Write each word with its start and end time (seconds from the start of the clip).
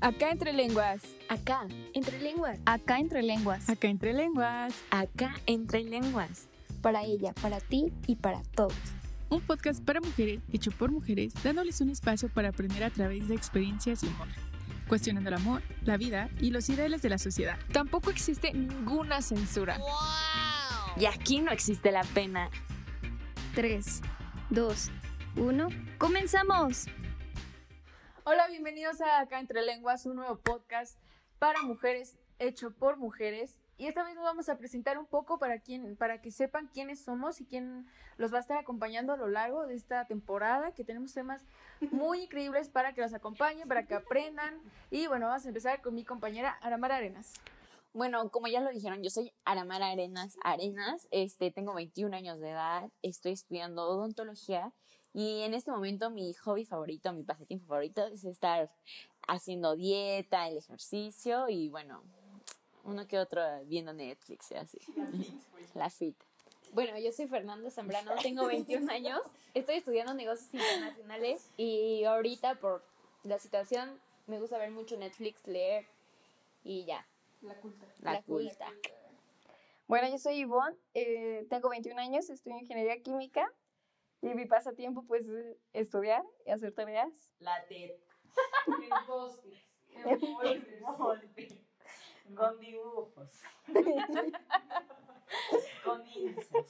Acá 0.00 0.30
entre 0.30 0.52
lenguas. 0.52 1.02
Acá, 1.28 1.66
entre 1.92 2.20
lenguas. 2.20 2.60
Acá 2.66 3.00
entre 3.00 3.20
lenguas. 3.22 3.68
Acá 3.68 3.88
entre 3.88 4.12
lenguas. 4.12 4.74
Acá 4.90 5.34
entre 5.46 5.82
lenguas. 5.82 6.48
Para 6.80 7.02
ella, 7.02 7.32
para 7.42 7.58
ti 7.58 7.92
y 8.06 8.14
para 8.14 8.40
todos. 8.54 8.76
Un 9.28 9.40
podcast 9.40 9.84
para 9.84 10.00
mujeres 10.00 10.40
hecho 10.52 10.70
por 10.70 10.92
mujeres, 10.92 11.34
dándoles 11.42 11.80
un 11.80 11.90
espacio 11.90 12.28
para 12.28 12.50
aprender 12.50 12.84
a 12.84 12.90
través 12.90 13.26
de 13.26 13.34
experiencias 13.34 14.04
y 14.04 14.06
humor. 14.06 14.28
Cuestionando 14.86 15.30
el 15.30 15.34
amor, 15.34 15.62
la 15.82 15.96
vida 15.96 16.30
y 16.40 16.50
los 16.50 16.68
ideales 16.68 17.02
de 17.02 17.08
la 17.08 17.18
sociedad. 17.18 17.58
Tampoco 17.72 18.10
existe 18.10 18.52
ninguna 18.52 19.20
censura. 19.20 19.80
Y 20.96 21.06
aquí 21.06 21.40
no 21.40 21.50
existe 21.50 21.90
la 21.90 22.04
pena. 22.04 22.50
3, 23.56 24.00
2, 24.50 24.90
1. 25.36 25.68
¡Comenzamos! 25.98 26.86
Hola, 28.30 28.46
bienvenidos 28.46 29.00
a 29.00 29.20
Acá 29.20 29.40
entre 29.40 29.62
lenguas, 29.62 30.04
un 30.04 30.16
nuevo 30.16 30.36
podcast 30.36 30.98
para 31.38 31.62
mujeres 31.62 32.18
hecho 32.38 32.72
por 32.72 32.98
mujeres. 32.98 33.58
Y 33.78 33.86
esta 33.86 34.04
vez 34.04 34.14
nos 34.16 34.24
vamos 34.24 34.50
a 34.50 34.58
presentar 34.58 34.98
un 34.98 35.06
poco 35.06 35.38
para, 35.38 35.60
quien, 35.60 35.96
para 35.96 36.20
que 36.20 36.30
sepan 36.30 36.68
quiénes 36.68 37.02
somos 37.02 37.40
y 37.40 37.46
quién 37.46 37.86
los 38.18 38.30
va 38.30 38.36
a 38.36 38.40
estar 38.42 38.58
acompañando 38.58 39.14
a 39.14 39.16
lo 39.16 39.28
largo 39.28 39.66
de 39.66 39.72
esta 39.72 40.06
temporada, 40.06 40.72
que 40.72 40.84
tenemos 40.84 41.14
temas 41.14 41.42
muy 41.90 42.24
increíbles 42.24 42.68
para 42.68 42.92
que 42.92 43.00
los 43.00 43.14
acompañen, 43.14 43.66
para 43.66 43.86
que 43.86 43.94
aprendan. 43.94 44.60
Y 44.90 45.06
bueno, 45.06 45.28
vamos 45.28 45.46
a 45.46 45.48
empezar 45.48 45.80
con 45.80 45.94
mi 45.94 46.04
compañera 46.04 46.50
Aramara 46.60 46.96
Arenas. 46.96 47.32
Bueno, 47.94 48.30
como 48.30 48.48
ya 48.48 48.60
lo 48.60 48.68
dijeron, 48.68 49.02
yo 49.02 49.08
soy 49.08 49.32
Aramara 49.46 49.90
Arenas 49.90 50.36
Arenas, 50.44 51.08
este, 51.12 51.50
tengo 51.50 51.72
21 51.72 52.14
años 52.14 52.40
de 52.40 52.50
edad, 52.50 52.90
estoy 53.00 53.32
estudiando 53.32 53.88
odontología 53.88 54.70
y 55.14 55.40
en 55.42 55.54
este 55.54 55.70
momento 55.70 56.10
mi 56.10 56.32
hobby 56.34 56.64
favorito, 56.64 57.12
mi 57.12 57.22
pasatiempo 57.22 57.66
favorito 57.66 58.06
es 58.06 58.24
estar 58.24 58.70
haciendo 59.26 59.76
dieta, 59.76 60.48
el 60.48 60.58
ejercicio 60.58 61.48
y 61.48 61.68
bueno, 61.68 62.02
uno 62.84 63.06
que 63.06 63.18
otro 63.18 63.42
viendo 63.66 63.92
Netflix 63.92 64.50
y 64.50 64.54
así. 64.54 64.78
La 65.74 65.90
fit. 65.90 66.16
Bueno, 66.72 66.98
yo 66.98 67.12
soy 67.12 67.26
Fernando 67.26 67.70
Zambrano, 67.70 68.12
tengo 68.22 68.46
21 68.46 68.90
años, 68.92 69.20
estoy 69.54 69.76
estudiando 69.76 70.12
negocios 70.14 70.52
internacionales 70.52 71.50
y 71.56 72.04
ahorita 72.04 72.56
por 72.56 72.84
la 73.22 73.38
situación 73.38 73.98
me 74.26 74.38
gusta 74.38 74.58
ver 74.58 74.70
mucho 74.70 74.96
Netflix, 74.96 75.46
leer 75.46 75.86
y 76.64 76.84
ya. 76.84 77.06
La 77.40 77.54
culta. 77.54 77.86
La, 78.02 78.12
La 78.14 78.22
culta. 78.22 78.70
Bueno, 79.86 80.08
yo 80.10 80.18
soy 80.18 80.36
Ivonne, 80.40 80.76
eh, 80.92 81.46
tengo 81.48 81.70
21 81.70 81.98
años, 81.98 82.28
estudio 82.28 82.58
ingeniería 82.58 83.02
química 83.02 83.50
y 84.20 84.34
mi 84.34 84.46
pasatiempo 84.46 85.04
pues 85.06 85.28
es 85.28 85.56
estudiar 85.72 86.24
y 86.46 86.50
hacer 86.50 86.72
tareas. 86.72 87.30
La 87.38 87.64
TED. 87.66 87.92
Con 92.34 92.60
dibujos. 92.60 93.42
Con 95.84 96.06
índices. 96.06 96.66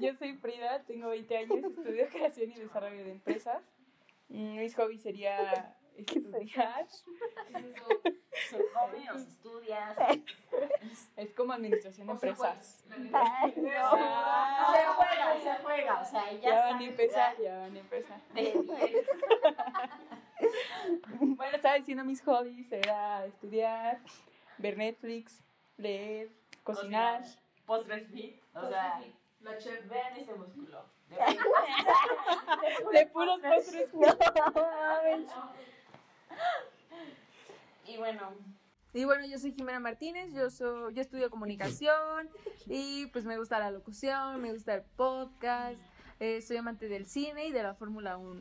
Yo 0.00 0.14
soy 0.14 0.36
Frida, 0.36 0.84
tengo 0.84 1.08
20 1.08 1.36
años, 1.36 1.64
estudio 1.64 2.08
creación 2.08 2.52
y 2.52 2.54
desarrollo 2.54 3.04
de 3.04 3.10
empresas. 3.10 3.62
Mis 4.28 4.76
hobbies 4.76 5.02
sería 5.02 5.76
estudiar, 5.96 6.86
Comes, 8.74 9.28
estudias. 9.28 9.96
es 11.16 11.34
como 11.34 11.52
administración 11.52 12.06
de 12.06 12.12
empresas. 12.14 12.84
Se 12.88 12.92
juega, 14.96 15.40
se 15.42 15.54
juega. 15.62 16.00
O 16.00 16.04
sea, 16.04 16.32
ya, 16.32 16.40
Ya 16.40 16.60
van 16.64 16.78
a 16.80 16.84
empezar, 16.84 17.36
ya 17.40 17.58
van 17.58 17.76
a 17.76 17.78
empezar. 17.78 18.20
de. 18.34 19.04
Bueno, 21.20 21.56
estaba 21.56 21.74
diciendo 21.74 22.02
mis 22.04 22.22
hobbies, 22.22 22.72
era 22.72 23.26
estudiar, 23.26 24.00
ver 24.58 24.76
Netflix, 24.78 25.42
leer, 25.76 26.30
cocinar. 26.64 27.22
Postres 27.66 28.08
fit. 28.10 28.40
O 28.54 28.66
sea, 28.68 29.02
la 29.40 29.58
chef, 29.58 29.86
vean 29.88 30.16
ese 30.16 30.34
músculo. 30.34 30.84
De 32.92 33.06
puros 33.06 33.40
postres. 33.40 33.90
Y 37.86 37.96
bueno, 37.96 38.32
Y 38.92 39.04
bueno, 39.04 39.24
yo 39.26 39.38
soy 39.38 39.52
Jimena 39.52 39.80
Martínez, 39.80 40.32
yo, 40.32 40.50
soy, 40.50 40.94
yo 40.94 41.00
estudio 41.00 41.30
comunicación 41.30 42.28
y 42.66 43.06
pues 43.06 43.24
me 43.24 43.38
gusta 43.38 43.58
la 43.58 43.70
locución, 43.70 44.40
me 44.40 44.52
gusta 44.52 44.74
el 44.74 44.82
podcast, 44.96 45.78
eh, 46.18 46.42
soy 46.42 46.56
amante 46.56 46.88
del 46.88 47.06
cine 47.06 47.46
y 47.46 47.52
de 47.52 47.62
la 47.62 47.74
Fórmula 47.74 48.16
1. 48.16 48.40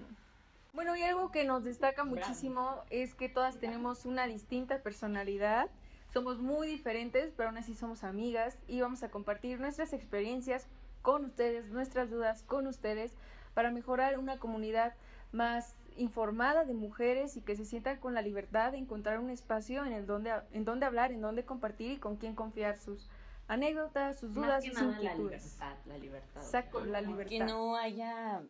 Bueno, 0.73 0.95
y 0.95 1.01
algo 1.01 1.31
que 1.31 1.45
nos 1.45 1.63
destaca 1.63 2.03
muchísimo 2.03 2.83
es 2.89 3.15
que 3.15 3.27
todas 3.27 3.59
tenemos 3.59 4.05
una 4.05 4.27
distinta 4.27 4.81
personalidad, 4.83 5.69
somos 6.13 6.39
muy 6.39 6.67
diferentes, 6.67 7.31
pero 7.35 7.49
aún 7.49 7.57
así 7.57 7.75
somos 7.75 8.03
amigas 8.03 8.57
y 8.67 8.81
vamos 8.81 9.03
a 9.03 9.09
compartir 9.09 9.59
nuestras 9.59 9.93
experiencias 9.93 10.67
con 11.01 11.25
ustedes, 11.25 11.69
nuestras 11.69 12.09
dudas 12.09 12.43
con 12.43 12.67
ustedes, 12.67 13.13
para 13.53 13.71
mejorar 13.71 14.17
una 14.17 14.37
comunidad 14.37 14.93
más 15.31 15.75
informada 15.99 16.65
de 16.65 16.73
mujeres 16.73 17.37
y 17.37 17.41
que 17.41 17.55
se 17.55 17.65
sientan 17.65 17.99
con 17.99 18.13
la 18.13 18.21
libertad 18.21 18.71
de 18.71 18.77
encontrar 18.77 19.19
un 19.19 19.29
espacio 19.29 19.85
en 19.85 19.93
el 19.93 20.05
donde, 20.05 20.33
en 20.51 20.65
donde 20.65 20.85
hablar, 20.85 21.11
en 21.11 21.21
donde 21.21 21.45
compartir 21.45 21.91
y 21.91 21.97
con 21.97 22.15
quien 22.17 22.35
confiar 22.35 22.77
sus 22.77 23.07
anécdotas, 23.47 24.19
sus 24.19 24.29
Más 24.31 24.35
dudas, 24.35 24.63
que 24.63 24.71
sus 24.71 24.81
nada 24.81 24.99
la 25.01 25.15
libertad. 25.15 25.75
La 25.85 25.97
libertad. 25.97 26.41
Exacto, 26.41 26.85
la 26.85 27.01
libertad. 27.01 27.29
que 27.29 27.39
no 27.39 27.75
haya 27.75 28.41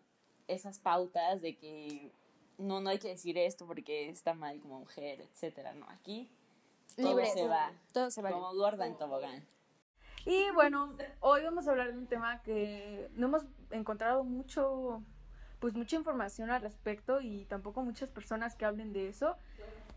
esas 0.48 0.80
pautas 0.80 1.42
de 1.42 1.58
que 1.58 2.12
no, 2.58 2.82
no 2.82 2.90
hay 2.90 3.00
que 3.00 3.10
decir 3.10 3.38
esto 3.38 3.66
porque 3.66 4.10
está 4.10 4.34
mal 4.34 4.60
como 4.60 4.80
mujer, 4.80 5.22
etcétera, 5.22 5.74
no, 5.74 5.88
aquí 5.90 6.30
todo 6.96 7.10
Libres. 7.10 7.34
se 7.34 7.48
va, 7.48 7.72
Todo 7.94 8.12
se 8.12 8.22
vale. 8.22 8.36
como 8.36 8.54
gorda 8.54 8.86
en 8.86 8.98
tobogán. 8.98 9.46
Y 10.26 10.52
bueno, 10.52 10.94
hoy 11.22 11.44
vamos 11.44 11.68
a 11.68 11.72
hablar 11.72 11.94
de 11.94 11.98
un 11.98 12.08
tema 12.08 12.42
que 12.44 13.10
no 13.14 13.28
hemos 13.28 13.44
encontrado 13.72 14.24
mucho, 14.24 15.02
pues 15.60 15.76
mucha 15.76 15.96
información 15.96 16.50
al 16.50 16.62
respecto 16.62 17.22
y 17.22 17.46
tampoco 17.46 17.84
muchas 17.84 18.10
personas 18.10 18.56
que 18.56 18.66
hablen 18.66 18.94
de 18.94 19.10
eso. 19.10 19.36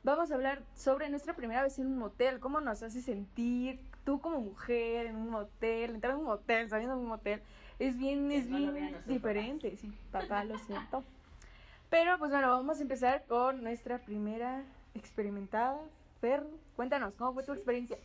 Vamos 0.04 0.30
a 0.30 0.34
hablar 0.34 0.62
sobre 0.74 1.08
nuestra 1.08 1.34
primera 1.34 1.62
vez 1.62 1.78
en 1.78 1.86
un 1.86 1.98
motel, 1.98 2.40
cómo 2.40 2.60
nos 2.60 2.82
hace 2.82 3.00
sentir 3.00 3.80
tú 4.04 4.20
como 4.20 4.40
mujer 4.40 5.06
en 5.06 5.16
un 5.16 5.30
motel, 5.30 5.94
entrar 5.94 6.14
a 6.14 6.16
un 6.16 6.24
motel, 6.24 6.68
saliendo 6.68 6.96
de 6.96 7.02
un 7.02 7.08
motel, 7.08 7.42
es 7.78 7.96
bien, 7.96 8.30
es 8.32 8.48
no 8.48 8.72
bien 8.72 8.96
diferente, 9.06 9.76
sí, 9.76 9.92
papá, 10.10 10.44
lo 10.44 10.58
siento. 10.58 11.04
Pero 11.88 12.18
pues 12.18 12.30
bueno, 12.30 12.48
vamos 12.48 12.78
a 12.78 12.82
empezar 12.82 13.24
con 13.26 13.62
nuestra 13.62 13.98
primera 13.98 14.64
experimentada. 14.94 15.78
Fer, 16.20 16.44
cuéntanos, 16.74 17.14
¿cómo 17.16 17.34
fue 17.34 17.44
tu 17.44 17.52
experiencia? 17.52 17.98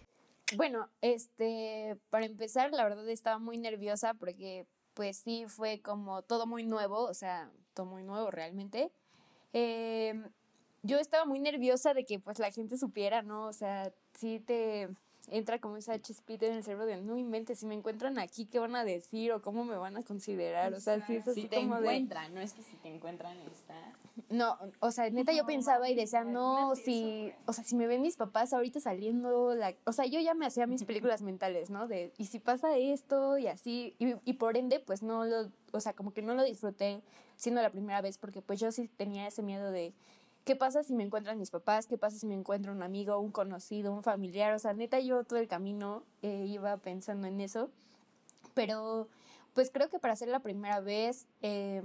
Bueno, 0.55 0.89
este, 1.01 1.97
para 2.09 2.25
empezar, 2.25 2.71
la 2.71 2.83
verdad 2.83 3.07
estaba 3.09 3.39
muy 3.39 3.57
nerviosa 3.57 4.13
porque 4.13 4.65
pues 4.97 5.17
sí 5.17 5.45
fue 5.47 5.79
como 5.79 6.23
todo 6.23 6.47
muy 6.47 6.63
nuevo, 6.63 7.03
o 7.03 7.13
sea, 7.13 7.51
todo 7.75 7.85
muy 7.85 8.01
nuevo 8.01 8.31
realmente. 8.31 8.91
Eh, 9.53 10.19
yo 10.81 10.97
estaba 10.97 11.23
muy 11.23 11.39
nerviosa 11.39 11.93
de 11.93 12.03
que 12.03 12.19
pues 12.19 12.39
la 12.39 12.49
gente 12.49 12.79
supiera, 12.79 13.21
¿no? 13.21 13.45
O 13.45 13.53
sea, 13.53 13.93
sí 14.13 14.39
te 14.39 14.89
entra 15.29 15.59
como 15.59 15.77
esa 15.77 15.99
chispita 15.99 16.45
en 16.45 16.53
el 16.53 16.63
cerebro 16.63 16.85
de 16.85 17.01
no 17.01 17.17
inventes, 17.17 17.59
si 17.59 17.65
me 17.65 17.75
encuentran 17.75 18.17
aquí, 18.17 18.45
¿qué 18.45 18.59
van 18.59 18.75
a 18.75 18.83
decir? 18.83 19.31
o 19.31 19.41
cómo 19.41 19.63
me 19.65 19.75
van 19.75 19.97
a 19.97 20.03
considerar? 20.03 20.73
O 20.73 20.79
sea, 20.79 21.05
sí 21.05 21.17
es 21.17 21.27
así 21.27 21.41
Si 21.43 21.47
te 21.47 21.57
como 21.57 21.75
de... 21.75 21.87
encuentran, 21.87 22.33
no 22.33 22.41
es 22.41 22.53
que 22.53 22.63
si 22.63 22.75
te 22.77 22.89
encuentran 22.89 23.37
está... 23.51 23.93
No, 24.29 24.57
o 24.79 24.91
sea, 24.91 25.09
neta 25.09 25.31
yo 25.31 25.45
pensaba 25.45 25.89
y 25.89 25.95
decía, 25.95 26.23
no, 26.23 26.75
si, 26.75 27.31
o 27.45 27.53
sea, 27.53 27.63
si 27.63 27.75
me 27.75 27.87
ven 27.87 28.01
mis 28.01 28.15
papás 28.15 28.51
ahorita 28.51 28.79
saliendo, 28.79 29.53
la, 29.53 29.75
o 29.85 29.91
sea, 29.91 30.05
yo 30.05 30.19
ya 30.19 30.33
me 30.33 30.45
hacía 30.45 30.65
mis 30.65 30.83
películas 30.85 31.21
mentales, 31.21 31.69
¿no? 31.69 31.87
De, 31.87 32.11
y 32.17 32.25
si 32.25 32.39
pasa 32.39 32.75
esto 32.77 33.37
y 33.37 33.47
así, 33.47 33.95
y, 33.99 34.15
y 34.25 34.33
por 34.33 34.57
ende, 34.57 34.79
pues 34.79 35.03
no 35.03 35.25
lo, 35.25 35.51
o 35.71 35.79
sea, 35.79 35.93
como 35.93 36.13
que 36.13 36.23
no 36.23 36.33
lo 36.33 36.43
disfruté 36.43 37.01
siendo 37.35 37.61
la 37.61 37.69
primera 37.69 38.01
vez, 38.01 38.17
porque 38.17 38.41
pues 38.41 38.59
yo 38.59 38.71
sí 38.71 38.89
tenía 38.97 39.27
ese 39.27 39.43
miedo 39.43 39.71
de, 39.71 39.93
¿qué 40.47 40.55
pasa 40.55 40.81
si 40.81 40.95
me 40.95 41.03
encuentran 41.03 41.37
mis 41.37 41.51
papás? 41.51 41.87
¿Qué 41.87 41.97
pasa 41.97 42.17
si 42.17 42.25
me 42.25 42.33
encuentro 42.33 42.71
un 42.71 42.81
amigo, 42.81 43.19
un 43.19 43.31
conocido, 43.31 43.93
un 43.93 44.01
familiar? 44.01 44.53
O 44.53 44.59
sea, 44.59 44.73
neta 44.73 44.99
yo 45.01 45.25
todo 45.25 45.37
el 45.37 45.47
camino 45.47 46.03
eh, 46.21 46.45
iba 46.47 46.77
pensando 46.77 47.27
en 47.27 47.41
eso, 47.41 47.69
pero 48.53 49.09
pues 49.53 49.69
creo 49.71 49.89
que 49.89 49.99
para 49.99 50.15
ser 50.15 50.29
la 50.29 50.39
primera 50.39 50.79
vez... 50.79 51.27
Eh, 51.41 51.83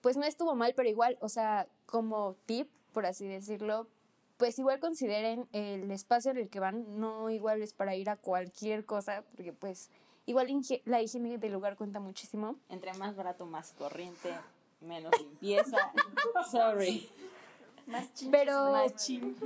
pues 0.00 0.18
no 0.18 0.24
estuvo 0.24 0.54
mal, 0.54 0.74
pero 0.76 0.86
igual, 0.86 1.16
o 1.22 1.30
sea, 1.30 1.66
como 1.86 2.36
tip, 2.44 2.68
por 2.92 3.06
así 3.06 3.26
decirlo, 3.26 3.88
pues 4.36 4.58
igual 4.58 4.78
consideren 4.78 5.48
el 5.52 5.90
espacio 5.90 6.30
en 6.30 6.36
el 6.36 6.50
que 6.50 6.60
van, 6.60 7.00
no 7.00 7.30
igual 7.30 7.62
es 7.62 7.72
para 7.72 7.94
ir 7.94 8.10
a 8.10 8.16
cualquier 8.16 8.84
cosa, 8.84 9.24
porque 9.34 9.54
pues 9.54 9.88
igual 10.26 10.48
la 10.84 11.00
higiene 11.00 11.38
del 11.38 11.54
lugar 11.54 11.78
cuenta 11.78 12.00
muchísimo. 12.00 12.56
Entre 12.68 12.92
más 12.92 13.16
barato, 13.16 13.46
más 13.46 13.72
corriente, 13.72 14.30
menos 14.82 15.10
limpieza. 15.18 15.90
Sorry. 16.52 17.08
Pero, 18.30 18.72
Más 18.72 18.94
chin. 18.96 19.36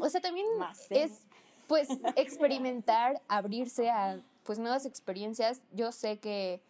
o 0.00 0.08
sea, 0.08 0.20
también 0.20 0.46
Más 0.58 0.86
es 0.90 1.22
pues 1.66 1.88
experimentar, 2.16 3.20
abrirse 3.28 3.90
a 3.90 4.20
pues 4.44 4.58
nuevas 4.58 4.86
experiencias. 4.86 5.60
Yo 5.72 5.92
sé 5.92 6.18
que 6.18 6.60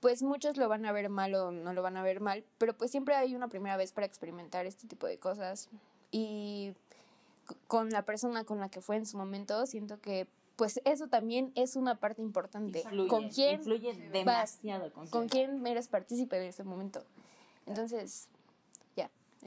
pues 0.00 0.22
muchos 0.22 0.56
lo 0.56 0.68
van 0.68 0.86
a 0.86 0.92
ver 0.92 1.08
mal 1.08 1.34
o 1.34 1.50
no 1.50 1.72
lo 1.72 1.82
van 1.82 1.96
a 1.96 2.02
ver 2.02 2.20
mal, 2.20 2.44
pero 2.58 2.76
pues 2.76 2.90
siempre 2.90 3.16
hay 3.16 3.34
una 3.34 3.48
primera 3.48 3.76
vez 3.76 3.90
para 3.92 4.06
experimentar 4.06 4.64
este 4.66 4.86
tipo 4.86 5.06
de 5.08 5.18
cosas 5.18 5.68
y 6.12 6.72
con 7.66 7.90
la 7.90 8.02
persona 8.02 8.44
con 8.44 8.60
la 8.60 8.68
que 8.68 8.80
fue 8.80 8.96
en 8.96 9.06
su 9.06 9.16
momento, 9.16 9.66
siento 9.66 10.00
que 10.00 10.28
pues 10.54 10.80
eso 10.84 11.06
también 11.08 11.52
es 11.54 11.76
una 11.76 11.96
parte 11.96 12.20
importante. 12.22 12.80
Influye, 12.80 13.08
¿Con 13.08 13.28
quién 13.28 13.54
Influye 13.60 13.94
demasiado 14.10 14.92
con, 14.92 15.06
con 15.08 15.28
quién. 15.28 15.64
eres 15.66 15.88
partícipe 15.88 16.38
de 16.38 16.48
ese 16.48 16.64
momento? 16.64 17.04
Entonces, 17.66 18.28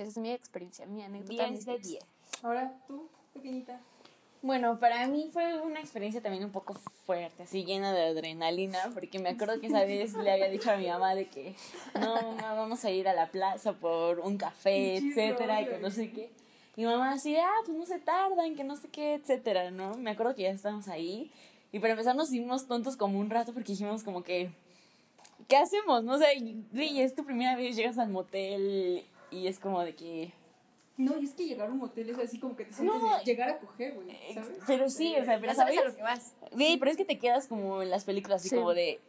esa 0.01 0.12
es 0.12 0.18
mi 0.18 0.31
experiencia, 0.31 0.86
mi 0.86 1.03
anécdota. 1.03 1.45
10 1.45 1.51
mis 1.51 1.65
de 1.65 1.74
tips. 1.75 1.88
10. 1.88 2.03
Ahora 2.44 2.74
tú, 2.88 3.07
pequeñita. 3.33 3.80
Bueno, 4.44 4.80
para 4.80 5.06
mí 5.07 5.30
fue 5.31 5.62
una 5.62 5.80
experiencia 5.80 6.19
también 6.19 6.44
un 6.44 6.51
poco 6.51 6.74
fuerte, 7.06 7.44
así 7.44 7.63
llena 7.63 7.94
de 7.94 8.06
adrenalina, 8.07 8.89
porque 8.92 9.19
me 9.19 9.30
acuerdo 9.30 9.59
que 9.59 9.68
esa 9.68 9.86
vez 9.86 10.15
le 10.15 10.31
había 10.31 10.50
dicho 10.50 10.71
a 10.71 10.77
mi 10.77 10.88
mamá 10.88 11.13
de 11.13 11.27
que 11.27 11.53
no, 11.94 12.15
mamá, 12.15 12.56
vamos 12.56 12.83
a 12.83 12.89
ir 12.89 13.07
a 13.07 13.13
la 13.13 13.30
plaza 13.30 13.74
por 13.74 14.19
un 14.19 14.38
café, 14.38 14.98
etcétera, 14.98 15.62
y 15.62 15.68
que 15.68 15.77
no 15.77 15.92
sé 15.92 16.12
qué. 16.12 16.31
Y 16.75 16.86
mamá 16.86 17.12
así, 17.12 17.36
ah, 17.38 17.53
pues 17.65 17.77
no 17.77 17.86
se 17.86 18.00
tardan, 18.00 18.56
que 18.56 18.63
no 18.63 18.77
sé 18.77 18.88
qué, 18.88 19.13
etcétera, 19.13 19.69
¿no? 19.69 19.95
Me 19.98 20.09
acuerdo 20.09 20.33
que 20.33 20.42
ya 20.42 20.50
estábamos 20.50 20.88
ahí, 20.88 21.31
y 21.71 21.77
para 21.77 21.94
empezar 21.94 22.15
nos 22.15 22.33
hicimos 22.33 22.65
tontos 22.65 22.98
como 22.98 23.19
un 23.19 23.30
rato 23.30 23.53
porque 23.53 23.74
dijimos 23.74 24.03
como 24.03 24.24
que, 24.24 24.50
¿qué 25.48 25.57
hacemos? 25.57 26.03
No 26.03 26.18
sé, 26.18 26.25
y 26.74 27.01
es 27.01 27.13
tu 27.13 27.24
primera 27.24 27.56
vez, 27.56 27.75
llegas 27.75 28.00
al 28.00 28.09
motel 28.09 29.06
y 29.31 29.48
es 29.48 29.60
como 29.60 29.81
de 29.83 29.95
que... 29.95 30.33
No, 30.98 31.18
y 31.18 31.25
es 31.25 31.31
que 31.31 31.45
llegar 31.45 31.69
a 31.69 31.72
un 31.72 31.80
motel 31.80 32.10
es 32.10 32.19
así 32.19 32.39
como 32.39 32.56
que 32.56 32.66
te 32.66 32.74
sientes 32.74 33.01
No. 33.01 33.18
de 33.18 33.24
llegar 33.24 33.50
a 33.50 33.60
coger, 33.60 33.94
güey, 33.95 34.10
¿sabes? 34.33 34.60
Pero 34.68 34.89
sí, 34.89 35.16
o 35.19 35.25
sea, 35.25 35.39
pero 35.39 35.54
Ya 35.54 35.56
sabes 35.56 35.75
¿sabes? 35.75 35.88
a 35.88 35.89
lo 35.89 35.95
que 35.95 36.04
vas. 36.04 36.33
Güey, 36.51 36.78
pero 36.78 36.92
es 36.92 36.98
que 36.98 37.06
te 37.06 37.18
quedas 37.18 37.48
como 37.48 37.81
en 37.81 37.89
las 37.89 38.04
películas, 38.06 38.42
así 38.42 38.50
Sí. 38.50 38.56
como 38.56 38.74
de 38.74 39.00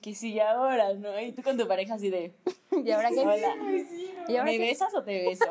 que 0.00 0.14
sí, 0.14 0.38
ahora, 0.40 0.94
¿no? 0.94 1.18
Y 1.20 1.32
tú 1.32 1.42
con 1.42 1.58
tu 1.58 1.66
pareja 1.66 1.94
así 1.94 2.08
de, 2.10 2.32
¿Y 2.84 2.90
ahora 2.90 3.08
qué? 3.10 3.20
hola, 3.20 3.54
¿Y 4.28 4.32
ahora 4.32 4.44
¿me 4.44 4.52
qué? 4.52 4.58
besas 4.58 4.94
o 4.94 5.02
te 5.02 5.22
beso? 5.22 5.44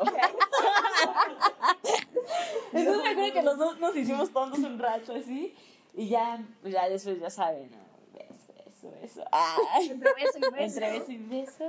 Entonces 2.72 3.02
me 3.02 3.08
acuerdo 3.10 3.32
que 3.32 3.42
los 3.42 3.58
dos 3.58 3.78
nos 3.80 3.96
hicimos 3.96 4.30
tontos 4.32 4.60
un 4.60 4.78
rato 4.78 5.14
así, 5.14 5.54
y 5.94 6.08
ya, 6.08 6.42
pues 6.62 6.72
ya 6.72 6.88
después 6.88 7.20
ya 7.20 7.30
saben, 7.30 7.70
¿no? 7.70 7.78
Beso, 8.18 8.52
beso, 8.64 8.90
beso. 9.00 9.24
Ah, 9.32 9.56
Entre 9.82 10.12
beso 10.14 10.38
y 10.38 10.40
beso. 10.40 10.56
entre 10.56 10.90
beso 10.98 11.12
y 11.12 11.18
beso. 11.18 11.68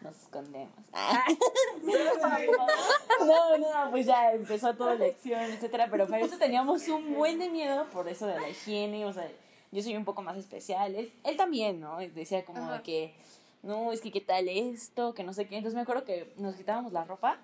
Nos 0.00 0.16
escondemos. 0.16 0.72
Ah. 0.92 1.24
No, 3.26 3.58
no, 3.58 3.90
pues 3.90 4.06
ya 4.06 4.32
empezó 4.32 4.74
toda 4.74 4.94
la 4.94 5.06
lección, 5.06 5.40
etcétera, 5.42 5.88
pero 5.90 6.06
para 6.06 6.24
eso 6.24 6.38
teníamos 6.38 6.88
un 6.88 7.14
buen 7.14 7.38
de 7.38 7.50
miedo 7.50 7.84
por 7.92 8.08
eso 8.08 8.26
de 8.26 8.40
la 8.40 8.48
higiene, 8.48 9.04
o 9.04 9.12
sea, 9.12 9.30
yo 9.72 9.82
soy 9.82 9.96
un 9.96 10.04
poco 10.04 10.22
más 10.22 10.36
especial, 10.38 10.94
él, 10.94 11.12
él 11.24 11.36
también, 11.36 11.80
¿no? 11.80 11.98
Decía 11.98 12.44
como 12.44 12.70
de 12.72 12.82
que, 12.82 13.14
no, 13.62 13.92
es 13.92 14.00
que 14.00 14.10
qué 14.10 14.20
tal 14.22 14.48
esto, 14.48 15.12
que 15.14 15.22
no 15.22 15.34
sé 15.34 15.46
qué, 15.46 15.56
entonces 15.56 15.74
me 15.76 15.82
acuerdo 15.82 16.04
que 16.04 16.32
nos 16.38 16.56
quitábamos 16.56 16.92
la 16.92 17.04
ropa 17.04 17.36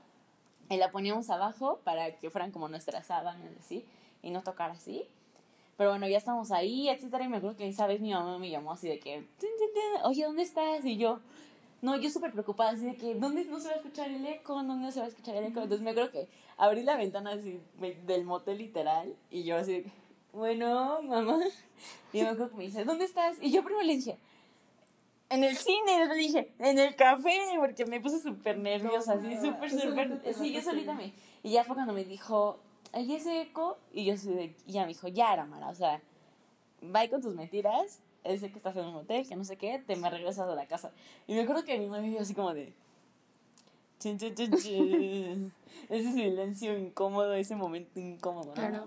y 0.71 0.77
la 0.79 0.91
poníamos 0.91 1.29
abajo 1.31 1.79
para 1.85 2.17
que 2.17 2.31
fueran 2.31 2.51
como 2.53 2.69
nuestras 2.69 3.07
sábanas, 3.07 3.51
así, 3.61 3.85
y 4.23 4.31
no 4.31 4.43
tocar 4.43 4.71
así. 4.71 5.05
Pero 5.77 5.91
bueno, 5.91 6.09
ya 6.09 6.17
estamos 6.17 6.53
ahí, 6.53 6.89
etcétera, 6.89 7.25
y 7.25 7.29
me 7.29 7.37
acuerdo 7.37 7.57
que 7.59 7.69
esa 7.69 7.87
vez 7.87 8.01
mi 8.01 8.13
mamá 8.13 8.39
me 8.39 8.49
llamó 8.49 8.73
así 8.73 8.89
de 8.89 8.99
que, 8.99 9.17
"Tin, 9.39 9.51
tin, 9.59 9.73
tin, 9.75 10.03
oye, 10.05 10.25
¿dónde 10.25 10.43
estás? 10.43 10.83
Y 10.87 10.97
yo, 10.97 11.21
no, 11.83 11.97
yo 11.97 12.11
súper 12.11 12.33
preocupada, 12.33 12.71
así 12.71 12.87
de 12.87 12.97
que, 12.97 13.15
¿dónde 13.15 13.45
no 13.45 13.61
se 13.61 13.69
va 13.69 13.75
a 13.75 13.77
escuchar 13.77 14.11
el 14.11 14.25
eco? 14.27 14.55
¿Dónde 14.55 14.87
no 14.87 14.91
se 14.91 15.01
va 15.01 15.07
a 15.07 15.09
escuchar 15.09 15.37
el 15.37 15.45
eco? 15.45 15.61
Entonces 15.61 15.83
me 15.83 15.91
acuerdo 15.91 16.11
que 16.11 16.29
abrí 16.57 16.83
la 16.83 16.97
ventana 16.97 17.33
así 17.33 17.61
del 18.07 18.25
motel 18.25 18.59
literal, 18.59 19.15
y 19.31 19.45
yo 19.45 19.57
así 19.57 19.83
de 19.83 19.93
bueno, 20.37 21.01
mamá, 21.03 21.39
y 22.13 22.21
me 22.21 22.29
acuerdo 22.29 22.51
que 22.51 22.57
me 22.57 22.65
dice, 22.65 22.85
¿dónde 22.85 23.07
estás? 23.07 23.39
Y 23.41 23.51
yo 23.51 23.65
primero 23.65 23.87
le 23.87 23.97
dije, 23.97 24.19
en 25.31 25.45
el 25.45 25.57
cine, 25.57 25.99
después 25.99 26.19
dije, 26.19 26.53
en 26.59 26.79
el 26.79 26.95
café, 26.95 27.41
porque 27.59 27.87
me 27.87 28.01
puse 28.01 28.21
súper 28.21 28.59
nerviosa, 28.59 29.15
así, 29.15 29.35
súper, 29.37 29.71
súper, 29.71 30.35
sí, 30.35 30.53
yo 30.53 30.61
solita 30.61 30.93
me, 30.93 31.15
y 31.43 31.53
ya 31.53 31.65
fue 31.65 31.75
cuando 31.75 31.95
me 31.95 32.05
dijo, 32.05 32.59
¿hay 32.93 33.15
ese 33.15 33.41
eco? 33.41 33.79
Y 33.95 34.05
yo 34.05 34.13
así 34.13 34.31
de, 34.31 34.55
y 34.67 34.73
ya 34.73 34.83
me 34.83 34.89
dijo, 34.89 35.09
ya, 35.09 35.31
Aramara, 35.31 35.69
o 35.69 35.75
sea, 35.75 36.03
bye 36.83 37.09
con 37.09 37.23
tus 37.23 37.35
mentiras, 37.35 38.03
ese 38.27 38.51
que 38.51 38.57
estás 38.57 38.77
en 38.77 38.87
un 38.87 38.97
hotel, 38.97 39.27
que 39.27 39.37
no 39.37 39.45
sé 39.45 39.57
qué, 39.57 39.79
te 39.79 39.97
me 39.97 40.11
regresas 40.11 40.49
a 40.49 40.55
la 40.55 40.67
casa. 40.67 40.93
Y 41.27 41.35
me 41.35 41.43
acuerdo 41.43 41.65
que 41.65 41.79
mi 41.79 41.87
mamá 41.87 42.01
me 42.01 42.11
vio 42.11 42.21
así 42.21 42.35
como 42.35 42.53
de, 42.55 42.73
chin, 43.99 44.19
chin, 44.19 44.35
chin, 44.35 45.53
ese 45.89 46.13
silencio 46.13 46.77
incómodo, 46.79 47.35
ese 47.35 47.57
momento 47.57 47.99
incómodo, 47.99 48.49
¿no? 48.49 48.55
Claro. 48.55 48.87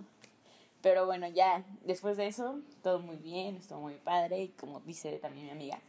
Pero 0.81 1.05
bueno, 1.05 1.27
ya 1.27 1.63
después 1.85 2.15
de 2.15 2.27
eso, 2.27 2.59
todo 2.83 2.99
muy 2.99 3.17
bien, 3.17 3.57
estuvo 3.57 3.81
muy 3.81 3.95
padre. 3.95 4.43
Y 4.43 4.47
como 4.49 4.79
dice 4.81 5.17
también 5.19 5.47
mi 5.47 5.51
amiga, 5.51 5.79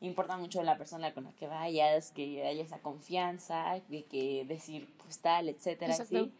importa 0.00 0.36
mucho 0.36 0.62
la 0.62 0.76
persona 0.76 1.14
con 1.14 1.24
la 1.24 1.32
que 1.32 1.46
vayas, 1.46 2.10
que 2.10 2.44
haya 2.44 2.62
esa 2.62 2.78
confianza, 2.78 3.80
de 3.88 4.04
que 4.04 4.44
decir 4.46 4.88
pues 5.02 5.18
tal, 5.18 5.48
etcétera, 5.48 5.92
Exacto. 5.92 6.24
¿sí? 6.24 6.32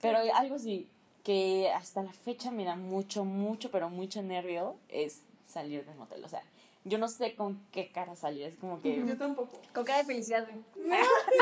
Pero 0.00 0.18
algo 0.34 0.58
sí 0.58 0.88
que 1.22 1.70
hasta 1.70 2.02
la 2.02 2.12
fecha 2.12 2.50
me 2.50 2.64
da 2.64 2.74
mucho, 2.74 3.24
mucho, 3.24 3.70
pero 3.70 3.90
mucho 3.90 4.22
nervio 4.22 4.76
es 4.88 5.22
salir 5.48 5.84
del 5.84 5.96
motel. 5.96 6.24
O 6.24 6.28
sea, 6.28 6.42
yo 6.84 6.98
no 6.98 7.08
sé 7.08 7.34
con 7.34 7.60
qué 7.72 7.90
cara 7.90 8.14
salir, 8.16 8.44
es 8.44 8.56
como 8.56 8.80
que... 8.80 9.04
Yo 9.04 9.16
tampoco. 9.18 9.60
Con 9.74 9.84
cara 9.84 9.98
de 9.98 10.04
felicidad, 10.04 10.46
güey. 10.48 10.62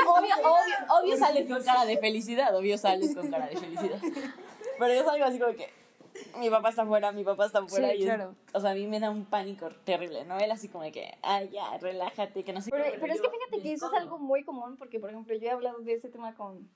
Obvio, 0.07 0.35
obvio, 0.43 0.75
obvio 1.01 1.17
sales 1.17 1.47
con 1.47 1.63
cara 1.63 1.85
de 1.85 1.97
felicidad, 1.97 2.55
obvio 2.55 2.77
sales 2.77 3.15
con 3.15 3.29
cara 3.29 3.47
de 3.47 3.57
felicidad. 3.57 3.99
Pero 4.79 4.93
yo 4.93 5.03
salgo 5.03 5.25
así 5.25 5.39
como 5.39 5.53
que 5.53 5.69
mi 6.39 6.49
papá 6.49 6.69
está 6.69 6.81
afuera, 6.81 7.11
mi 7.11 7.23
papá 7.23 7.45
está 7.45 7.59
afuera. 7.59 7.89
Sí, 7.91 7.97
y 7.97 7.99
es- 7.99 8.05
claro. 8.05 8.35
o 8.53 8.59
sea, 8.59 8.71
a 8.71 8.73
mí 8.73 8.87
me 8.87 8.99
da 8.99 9.09
un 9.11 9.25
pánico 9.25 9.69
terrible, 9.85 10.25
¿no? 10.25 10.37
Él 10.39 10.49
así 10.51 10.67
como 10.67 10.83
de 10.83 10.91
que, 10.91 11.15
ay, 11.21 11.49
ya, 11.49 11.77
relájate, 11.77 12.43
que 12.43 12.53
no 12.53 12.61
sé 12.61 12.71
Pero, 12.71 12.83
qué. 12.85 12.97
pero 12.99 13.13
es 13.13 13.21
que 13.21 13.29
fíjate 13.29 13.61
que 13.61 13.73
eso 13.73 13.87
es 13.87 13.93
algo 14.01 14.17
muy 14.17 14.43
común 14.43 14.77
porque, 14.77 14.99
por 14.99 15.11
ejemplo, 15.11 15.35
yo 15.35 15.47
he 15.47 15.51
hablado 15.51 15.79
de 15.79 15.93
ese 15.93 16.09
tema 16.09 16.35
con, 16.35 16.67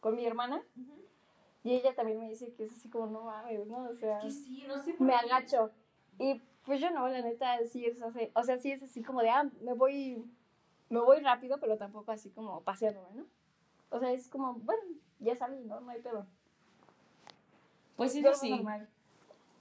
con 0.00 0.16
mi 0.16 0.24
hermana 0.24 0.62
y 1.62 1.74
ella 1.74 1.94
también 1.94 2.18
me 2.18 2.28
dice 2.28 2.52
que 2.54 2.64
es 2.64 2.72
así 2.72 2.88
como, 2.88 3.06
no 3.06 3.22
mames, 3.24 3.66
¿no? 3.66 3.88
O 3.90 3.94
sea, 3.96 4.20
Sí, 4.30 4.64
no 4.66 4.82
sé 4.82 4.94
por 4.94 5.06
me 5.06 5.12
qué. 5.12 5.18
agacho. 5.18 5.70
Y 6.18 6.40
pues 6.64 6.80
yo 6.80 6.90
no, 6.90 7.06
la 7.08 7.20
neta, 7.22 7.58
sí 7.70 7.84
es 7.86 8.02
así, 8.02 8.30
o 8.34 8.42
sea, 8.42 8.58
sí 8.58 8.72
es 8.72 8.82
así 8.82 9.02
como 9.02 9.22
de, 9.22 9.30
ah, 9.30 9.48
me 9.62 9.72
voy, 9.74 10.24
me 10.88 11.00
voy 11.00 11.20
rápido, 11.20 11.58
pero 11.60 11.76
tampoco 11.76 12.10
así 12.12 12.30
como 12.30 12.60
paseándome, 12.62 13.08
¿no? 13.14 13.26
O 13.90 14.00
sea, 14.00 14.12
es 14.12 14.28
como, 14.28 14.54
bueno, 14.54 14.82
ya 15.20 15.36
salí, 15.36 15.62
¿no? 15.64 15.80
No 15.80 15.90
hay 15.90 16.00
pedo. 16.00 16.26
Pues 17.96 18.14
eso 18.14 18.34
sí. 18.34 18.50
normal. 18.50 18.88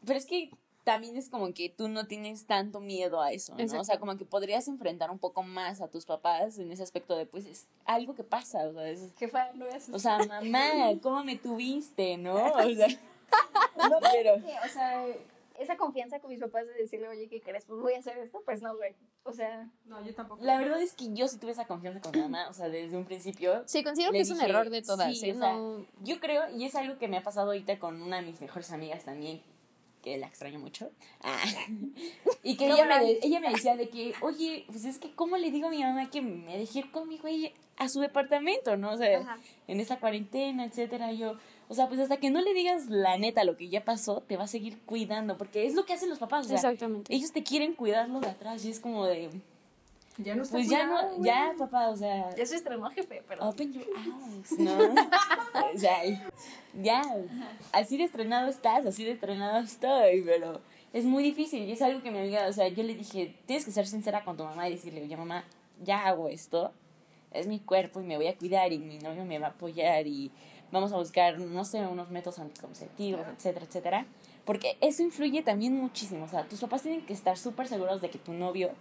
Pero 0.05 0.17
es 0.17 0.25
que 0.25 0.51
también 0.83 1.15
es 1.15 1.29
como 1.29 1.53
que 1.53 1.69
tú 1.69 1.87
no 1.87 2.05
tienes 2.05 2.45
tanto 2.45 2.79
miedo 2.79 3.21
a 3.21 3.31
eso, 3.31 3.55
¿no? 3.55 3.63
O 3.63 3.67
sea, 3.67 3.79
Exacto. 3.79 3.99
como 4.01 4.17
que 4.17 4.25
podrías 4.25 4.67
enfrentar 4.67 5.09
un 5.09 5.19
poco 5.19 5.41
más 5.41 5.81
a 5.81 5.87
tus 5.87 6.05
papás 6.05 6.59
en 6.59 6.71
ese 6.71 6.83
aspecto 6.83 7.15
de, 7.17 7.25
pues, 7.25 7.45
es 7.45 7.67
algo 7.85 8.13
que 8.13 8.23
pasa, 8.23 8.67
o 8.67 8.73
sea, 8.73 8.87
es- 8.89 9.13
Jefa, 9.17 9.51
no 9.53 9.65
veas 9.65 9.89
o 9.89 9.97
sea, 9.99 10.19
mamá, 10.19 10.69
¿cómo 11.01 11.23
me 11.23 11.37
tuviste, 11.37 12.17
no? 12.17 12.35
O 12.55 12.73
sea, 12.73 12.87
No, 13.89 13.97
pero... 14.11 14.35
que, 14.35 14.53
o 14.63 14.69
sea, 14.71 15.05
esa 15.59 15.77
confianza 15.77 16.19
con 16.19 16.29
mis 16.31 16.39
papás 16.39 16.65
de 16.67 16.73
decirle, 16.73 17.07
oye, 17.07 17.27
¿qué 17.27 17.41
crees? 17.41 17.65
Pues 17.65 17.79
voy 17.81 17.93
a 17.93 17.99
hacer 17.99 18.17
esto, 18.17 18.41
pues 18.45 18.61
no, 18.61 18.75
güey. 18.75 18.93
O 19.23 19.31
sea, 19.33 19.69
No, 19.85 20.03
yo 20.05 20.13
tampoco. 20.13 20.43
La 20.43 20.57
verdad 20.59 20.81
es 20.81 20.93
que 20.93 21.13
yo 21.13 21.27
sí 21.27 21.37
tuve 21.37 21.51
esa 21.51 21.65
confianza 21.65 22.01
con 22.01 22.11
mi 22.11 22.19
mamá, 22.21 22.47
o 22.49 22.53
sea, 22.53 22.69
desde 22.69 22.95
un 22.97 23.05
principio. 23.05 23.63
Sí, 23.65 23.83
considero 23.83 24.11
que 24.11 24.19
es 24.19 24.29
un 24.29 24.41
error 24.41 24.69
de 24.69 24.81
todas, 24.81 25.17
sí, 25.17 25.29
¿eh? 25.29 25.33
o 25.33 25.39
sea, 25.39 25.53
No- 25.53 25.85
Yo 26.03 26.19
creo, 26.19 26.43
y 26.55 26.65
es 26.65 26.75
algo 26.75 26.97
que 26.97 27.07
me 27.07 27.17
ha 27.17 27.23
pasado 27.23 27.47
ahorita 27.47 27.79
con 27.79 28.01
una 28.01 28.17
de 28.17 28.23
mis 28.23 28.39
mejores 28.41 28.71
amigas 28.71 29.03
también, 29.05 29.41
que 30.03 30.17
la 30.17 30.27
extraño 30.27 30.59
mucho. 30.59 30.91
Ah. 31.23 31.41
Y 32.43 32.57
que 32.57 32.67
ella 32.69 32.85
me, 32.85 33.17
ella 33.23 33.39
me 33.39 33.49
decía 33.49 33.75
de 33.75 33.89
que, 33.89 34.13
oye, 34.21 34.65
pues 34.67 34.85
es 34.85 34.99
que, 34.99 35.15
¿cómo 35.15 35.37
le 35.37 35.49
digo 35.49 35.67
a 35.67 35.71
mi 35.71 35.81
mamá 35.81 36.09
que 36.11 36.21
me 36.21 36.57
deje 36.57 36.79
ir 36.79 36.91
conmigo 36.91 37.27
a 37.77 37.89
su 37.89 37.99
departamento, 38.01 38.77
no? 38.77 38.91
O 38.91 38.97
sea, 38.97 39.19
Ajá. 39.19 39.37
en 39.67 39.79
esta 39.79 39.99
cuarentena, 39.99 40.63
etcétera. 40.65 41.11
Yo, 41.11 41.37
o 41.67 41.73
sea, 41.73 41.87
pues 41.87 41.99
hasta 41.99 42.17
que 42.17 42.29
no 42.29 42.41
le 42.41 42.53
digas 42.53 42.89
la 42.89 43.17
neta 43.17 43.43
lo 43.43 43.57
que 43.57 43.69
ya 43.69 43.83
pasó, 43.83 44.21
te 44.21 44.37
va 44.37 44.43
a 44.43 44.47
seguir 44.47 44.79
cuidando, 44.85 45.37
porque 45.37 45.65
es 45.65 45.73
lo 45.73 45.85
que 45.85 45.93
hacen 45.93 46.09
los 46.09 46.19
papás, 46.19 46.45
o 46.45 46.49
sea, 46.49 46.57
Exactamente. 46.57 47.13
ellos 47.13 47.31
te 47.31 47.43
quieren 47.43 47.73
cuidar 47.73 48.07
lo 48.09 48.19
de 48.19 48.29
atrás 48.29 48.63
y 48.65 48.69
es 48.69 48.79
como 48.79 49.05
de, 49.05 49.29
Ya 50.17 50.35
no 50.35 50.43
está 50.43 50.57
pues 50.57 50.69
ya 50.69 50.87
cuidado, 50.87 51.17
no, 51.17 51.25
ya, 51.25 51.53
papá, 51.57 51.89
o 51.89 51.97
sea, 51.97 52.35
ya 52.35 52.45
se 52.45 52.55
estrenó, 52.55 52.89
jefe, 52.91 53.23
pero... 53.27 53.49
open 53.49 53.73
your 53.73 53.85
eyes, 53.97 54.59
¿no? 54.59 54.77
o 54.77 55.77
sea, 55.77 56.03
ya, 56.81 57.01
así 57.71 57.97
de 57.97 58.03
estrenado 58.03 58.47
estás, 58.47 58.85
así 58.85 59.03
de 59.03 59.11
estrenado 59.11 59.57
estoy, 59.59 60.21
pero 60.21 60.61
es 60.93 61.03
muy 61.03 61.23
difícil 61.23 61.63
y 61.63 61.71
es 61.71 61.81
algo 61.81 62.01
que 62.01 62.11
mi 62.11 62.19
amiga, 62.19 62.47
o 62.47 62.53
sea, 62.53 62.67
yo 62.67 62.83
le 62.83 62.95
dije, 62.95 63.35
tienes 63.45 63.65
que 63.65 63.71
ser 63.71 63.87
sincera 63.87 64.23
con 64.23 64.37
tu 64.37 64.43
mamá 64.43 64.69
y 64.69 64.73
decirle, 64.73 65.01
oye, 65.01 65.17
mamá, 65.17 65.43
ya 65.83 66.05
hago 66.05 66.29
esto, 66.29 66.71
es 67.33 67.47
mi 67.47 67.59
cuerpo 67.59 67.99
y 67.99 68.03
me 68.03 68.15
voy 68.15 68.27
a 68.27 68.37
cuidar 68.37 68.71
y 68.71 68.79
mi 68.79 68.97
novio 68.99 69.25
me 69.25 69.39
va 69.39 69.47
a 69.47 69.49
apoyar 69.49 70.07
y 70.07 70.31
vamos 70.71 70.91
a 70.91 70.97
buscar, 70.97 71.39
no 71.39 71.65
sé, 71.65 71.85
unos 71.85 72.09
métodos 72.09 72.39
anticonceptivos, 72.39 73.21
etcétera, 73.27 73.65
etcétera. 73.65 74.05
Porque 74.45 74.77
eso 74.81 75.01
influye 75.01 75.41
también 75.41 75.75
muchísimo. 75.75 76.25
O 76.25 76.27
sea, 76.27 76.47
tus 76.47 76.59
papás 76.61 76.83
tienen 76.83 77.05
que 77.05 77.13
estar 77.13 77.37
súper 77.37 77.67
seguros 77.67 78.01
de 78.01 78.09
que 78.09 78.19
tu 78.19 78.33
novio 78.33 78.71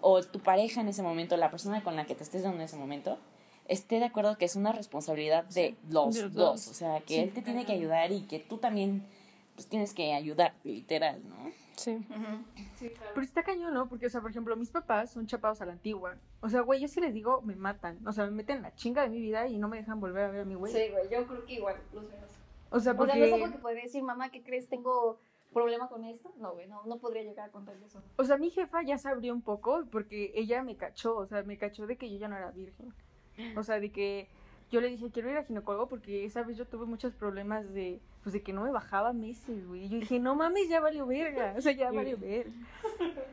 o 0.00 0.22
tu 0.22 0.40
pareja 0.40 0.80
en 0.80 0.88
ese 0.88 1.02
momento, 1.02 1.36
la 1.36 1.50
persona 1.50 1.82
con 1.82 1.96
la 1.96 2.06
que 2.06 2.14
te 2.14 2.22
estés 2.22 2.42
dando 2.42 2.56
en 2.58 2.64
ese 2.64 2.76
momento, 2.76 3.18
esté 3.68 3.98
de 3.98 4.06
acuerdo 4.06 4.38
que 4.38 4.46
es 4.46 4.56
una 4.56 4.72
responsabilidad 4.72 5.44
de 5.44 5.76
los 5.90 6.14
de 6.14 6.22
los 6.22 6.34
dos. 6.34 6.64
dos. 6.64 6.68
O 6.68 6.74
sea, 6.74 7.00
que 7.00 7.14
Sí, 7.14 7.20
él 7.20 7.32
te 7.32 7.42
tiene 7.42 7.66
que 7.66 7.72
ayudar 7.72 8.10
y 8.12 8.22
que 8.22 8.38
tú 8.38 8.56
también 8.58 9.04
pues, 9.54 9.66
tienes 9.68 9.92
que 9.92 10.14
ayudar, 10.14 10.54
literal, 10.64 11.20
¿no? 11.28 11.52
Sí. 11.80 12.06
Pero 13.14 13.22
está 13.22 13.42
cañón, 13.42 13.72
¿no? 13.72 13.88
Porque, 13.88 14.06
o 14.06 14.10
sea, 14.10 14.20
por 14.20 14.30
ejemplo, 14.30 14.54
mis 14.54 14.70
papás 14.70 15.12
son 15.12 15.26
chapados 15.26 15.62
a 15.62 15.66
la 15.66 15.72
antigua. 15.72 16.16
O 16.40 16.48
sea, 16.50 16.60
güey, 16.60 16.80
yo 16.80 16.88
sí 16.88 17.00
les 17.00 17.14
digo, 17.14 17.40
me 17.40 17.56
matan. 17.56 18.06
O 18.06 18.12
sea, 18.12 18.26
me 18.26 18.32
meten 18.32 18.58
en 18.58 18.62
la 18.62 18.74
chinga 18.74 19.02
de 19.02 19.08
mi 19.08 19.20
vida 19.20 19.48
y 19.48 19.56
no 19.56 19.68
me 19.68 19.78
dejan 19.78 19.98
volver 19.98 20.24
a 20.24 20.30
ver 20.30 20.42
a 20.42 20.44
mi 20.44 20.54
güey. 20.54 20.72
Sí, 20.72 20.90
güey, 20.90 21.08
yo 21.10 21.26
creo 21.26 21.46
que 21.46 21.54
igual, 21.54 21.76
los 21.94 22.06
veo. 22.06 22.20
O 22.70 22.80
sea, 22.80 22.92
O 22.92 22.96
porque... 22.96 23.12
sea, 23.12 23.20
no 23.20 23.26
es 23.26 23.32
algo 23.32 23.52
que 23.52 23.62
podría 23.62 23.82
decir, 23.84 24.02
mamá, 24.02 24.30
¿qué 24.30 24.42
crees? 24.42 24.68
¿Tengo 24.68 25.18
problema 25.54 25.88
con 25.88 26.04
esto? 26.04 26.32
No, 26.36 26.52
güey, 26.52 26.68
no, 26.68 26.84
no 26.84 26.98
podría 26.98 27.22
llegar 27.22 27.48
a 27.48 27.52
contarle 27.52 27.86
eso. 27.86 28.02
O 28.16 28.24
sea, 28.24 28.36
mi 28.36 28.50
jefa 28.50 28.82
ya 28.82 28.98
se 28.98 29.08
abrió 29.08 29.32
un 29.32 29.42
poco 29.42 29.84
porque 29.90 30.32
ella 30.34 30.62
me 30.62 30.76
cachó, 30.76 31.16
o 31.16 31.26
sea, 31.26 31.42
me 31.44 31.56
cachó 31.56 31.86
de 31.86 31.96
que 31.96 32.10
yo 32.10 32.18
ya 32.18 32.28
no 32.28 32.36
era 32.36 32.50
virgen. 32.50 32.92
O 33.56 33.62
sea, 33.62 33.80
de 33.80 33.90
que 33.90 34.28
yo 34.70 34.80
le 34.80 34.88
dije, 34.88 35.10
quiero 35.10 35.30
ir 35.30 35.36
al 35.36 35.46
ginecólogo 35.46 35.88
porque 35.88 36.24
esa 36.24 36.42
vez 36.42 36.56
yo 36.56 36.66
tuve 36.66 36.86
muchos 36.86 37.14
problemas 37.14 37.72
de, 37.74 38.00
pues, 38.22 38.32
de 38.32 38.42
que 38.42 38.52
no 38.52 38.62
me 38.62 38.70
bajaba 38.70 39.12
meses, 39.12 39.66
güey. 39.66 39.84
Y 39.84 39.88
yo 39.88 39.98
dije, 39.98 40.20
no 40.20 40.34
mames, 40.34 40.68
ya 40.68 40.80
valió 40.80 41.06
verga, 41.06 41.54
o 41.56 41.60
sea, 41.60 41.72
ya 41.72 41.90
valió 41.90 42.16
verga. 42.18 42.52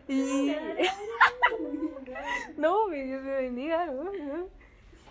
Y... 0.07 0.55
no, 2.57 2.85
güey, 2.85 3.07
Dios 3.07 3.23
me 3.23 3.35
bendiga, 3.35 3.87
¿no? 3.87 4.09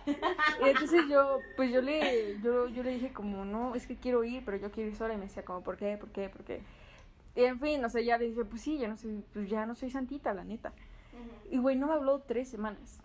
Y 0.07 0.69
entonces 0.69 1.03
yo, 1.09 1.41
pues 1.57 1.71
yo 1.71 1.83
le, 1.83 2.39
yo, 2.41 2.69
yo 2.69 2.83
le 2.83 2.93
dije 2.93 3.13
como, 3.13 3.45
no, 3.45 3.75
es 3.75 3.87
que 3.87 3.97
quiero 3.97 4.25
ir, 4.25 4.45
pero 4.45 4.57
yo 4.57 4.71
quiero 4.71 4.91
ir 4.91 4.97
sola. 4.97 5.15
Y 5.15 5.19
me 5.19 5.25
decía 5.25 5.45
como, 5.45 5.63
¿por 5.63 5.77
qué? 5.77 5.99
¿Por 5.99 6.11
qué? 6.11 6.29
¿Por 6.29 6.45
qué? 6.45 6.63
Y 7.35 7.45
en 7.45 7.61
fin, 7.61 7.85
o 7.85 7.91
sea, 7.91 8.01
ya 8.01 8.17
le 8.17 8.27
dije, 8.27 8.45
pues 8.45 8.63
sí, 8.63 8.79
ya 8.79 8.89
no 8.89 8.97
soy, 8.97 9.23
pues 9.33 9.51
ya 9.51 9.67
no 9.67 9.75
soy 9.75 9.91
santita, 9.91 10.33
la 10.33 10.45
neta. 10.45 10.73
Y 11.51 11.59
güey, 11.59 11.77
no 11.77 11.89
me 11.89 11.95
habló 11.95 12.21
tres 12.21 12.49
semanas. 12.49 13.01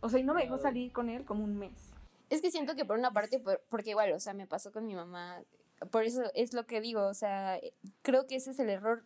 O 0.00 0.08
sea, 0.08 0.20
y 0.20 0.22
no 0.22 0.34
me 0.34 0.42
dejó 0.42 0.58
salir 0.58 0.92
con 0.92 1.08
él 1.08 1.24
como 1.24 1.42
un 1.42 1.58
mes. 1.58 1.93
Es 2.30 2.40
que 2.40 2.50
siento 2.50 2.74
que 2.74 2.84
por 2.84 2.98
una 2.98 3.12
parte, 3.12 3.38
por- 3.38 3.62
porque 3.68 3.90
igual, 3.90 4.12
o 4.12 4.20
sea, 4.20 4.34
me 4.34 4.46
pasó 4.46 4.72
con 4.72 4.86
mi 4.86 4.94
mamá, 4.94 5.42
por 5.90 6.04
eso 6.04 6.22
es 6.34 6.52
lo 6.54 6.66
que 6.66 6.80
digo, 6.80 7.06
o 7.06 7.14
sea, 7.14 7.60
creo 8.02 8.26
que 8.26 8.36
ese 8.36 8.50
es 8.52 8.58
el 8.58 8.70
error 8.70 9.04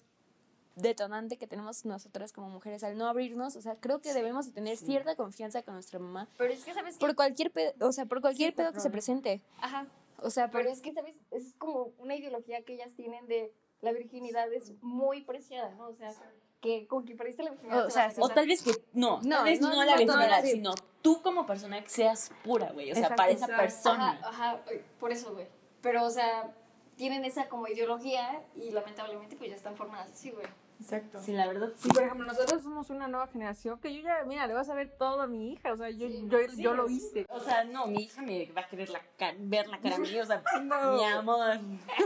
detonante 0.76 1.38
que 1.38 1.48
tenemos 1.48 1.84
nosotras 1.84 2.32
como 2.32 2.48
mujeres 2.50 2.84
al 2.84 2.96
no 2.96 3.08
abrirnos, 3.08 3.56
o 3.56 3.60
sea, 3.62 3.74
creo 3.76 4.00
que 4.00 4.14
debemos 4.14 4.46
de 4.46 4.52
tener 4.52 4.76
cierta 4.76 5.16
confianza 5.16 5.62
con 5.62 5.74
nuestra 5.74 5.98
mamá 5.98 6.28
Pero 6.38 6.52
es 6.52 6.64
que, 6.64 6.72
¿sabes 6.72 6.94
qué? 6.96 7.00
por 7.00 7.16
cualquier 7.16 7.50
pedo, 7.50 7.72
o 7.80 7.92
sea, 7.92 8.06
por 8.06 8.20
cualquier 8.20 8.50
Sí, 8.50 8.56
pedo 8.56 8.72
que 8.72 8.80
se 8.80 8.90
presente. 8.90 9.42
Ajá, 9.60 9.86
O 10.20 10.30
sea, 10.30 10.50
pero 10.50 10.64
pero 10.64 10.70
es 10.70 10.80
que, 10.80 10.92
¿sabes? 10.92 11.16
Es 11.32 11.54
como 11.58 11.92
una 11.98 12.14
ideología 12.14 12.62
que 12.62 12.74
ellas 12.74 12.92
tienen 12.94 13.26
de 13.26 13.52
la 13.80 13.92
virginidad 13.92 14.52
es 14.52 14.72
muy 14.80 15.22
preciada, 15.22 15.74
¿no? 15.74 15.88
O 15.88 15.94
sea, 15.94 16.12
que 16.60 16.86
con 16.86 17.04
que 17.04 17.14
perdiste 17.14 17.42
la 17.42 17.50
virginidad. 17.50 17.86
O 17.86 17.90
sea, 17.90 18.10
tal 18.34 18.46
vez 18.46 18.62
que, 18.62 18.72
no, 18.92 19.20
No, 19.22 19.36
tal 19.36 19.44
vez 19.44 19.60
no, 19.60 19.68
no, 19.68 19.76
no, 19.76 19.84
la 19.84 19.96
virginidad, 19.96 20.42
sí. 20.42 20.50
sino 20.52 20.74
tú 21.02 21.22
como 21.22 21.46
persona 21.46 21.82
que 21.82 21.88
seas 21.88 22.30
pura, 22.42 22.70
güey. 22.72 22.90
O 22.90 22.94
sea, 22.94 23.04
Exacto, 23.04 23.16
para 23.16 23.30
esa 23.30 23.46
persona. 23.46 24.10
Ajá, 24.22 24.28
ajá, 24.28 24.62
por 24.98 25.12
eso, 25.12 25.32
güey. 25.32 25.46
Pero, 25.80 26.04
o 26.04 26.10
sea, 26.10 26.52
tienen 26.96 27.24
esa 27.24 27.48
como 27.48 27.68
ideología 27.68 28.42
y 28.56 28.70
lamentablemente 28.70 29.36
pues 29.36 29.50
ya 29.50 29.56
están 29.56 29.76
formadas 29.76 30.12
así, 30.12 30.30
güey. 30.30 30.46
Exacto. 30.80 31.20
Sí, 31.20 31.32
la 31.32 31.46
verdad, 31.46 31.70
sí. 31.76 31.88
Por 31.88 32.02
ejemplo, 32.02 32.26
nosotros 32.26 32.62
somos 32.62 32.88
una 32.90 33.08
nueva 33.08 33.26
generación 33.26 33.80
que 33.80 33.92
yo 33.94 34.00
ya, 34.02 34.24
mira, 34.26 34.46
le 34.46 34.54
vas 34.54 34.68
a 34.68 34.74
ver 34.74 34.88
todo 34.96 35.22
a 35.22 35.26
mi 35.26 35.52
hija. 35.52 35.72
O 35.72 35.76
sea, 35.76 35.90
yo, 35.90 36.06
yo, 36.08 36.38
yo 36.56 36.74
lo 36.74 36.88
hice. 36.88 37.26
O 37.30 37.40
sea, 37.40 37.64
no, 37.64 37.86
mi 37.88 38.04
hija 38.04 38.22
me 38.22 38.46
va 38.52 38.62
a 38.62 38.68
querer 38.68 38.88
la 38.90 39.00
ver 39.40 39.68
la 39.68 39.78
cara 39.80 39.96
a 39.96 39.98
mí, 39.98 40.18
o 40.20 40.24
sea, 40.24 40.42
mi 40.60 41.04
amor. 41.04 41.58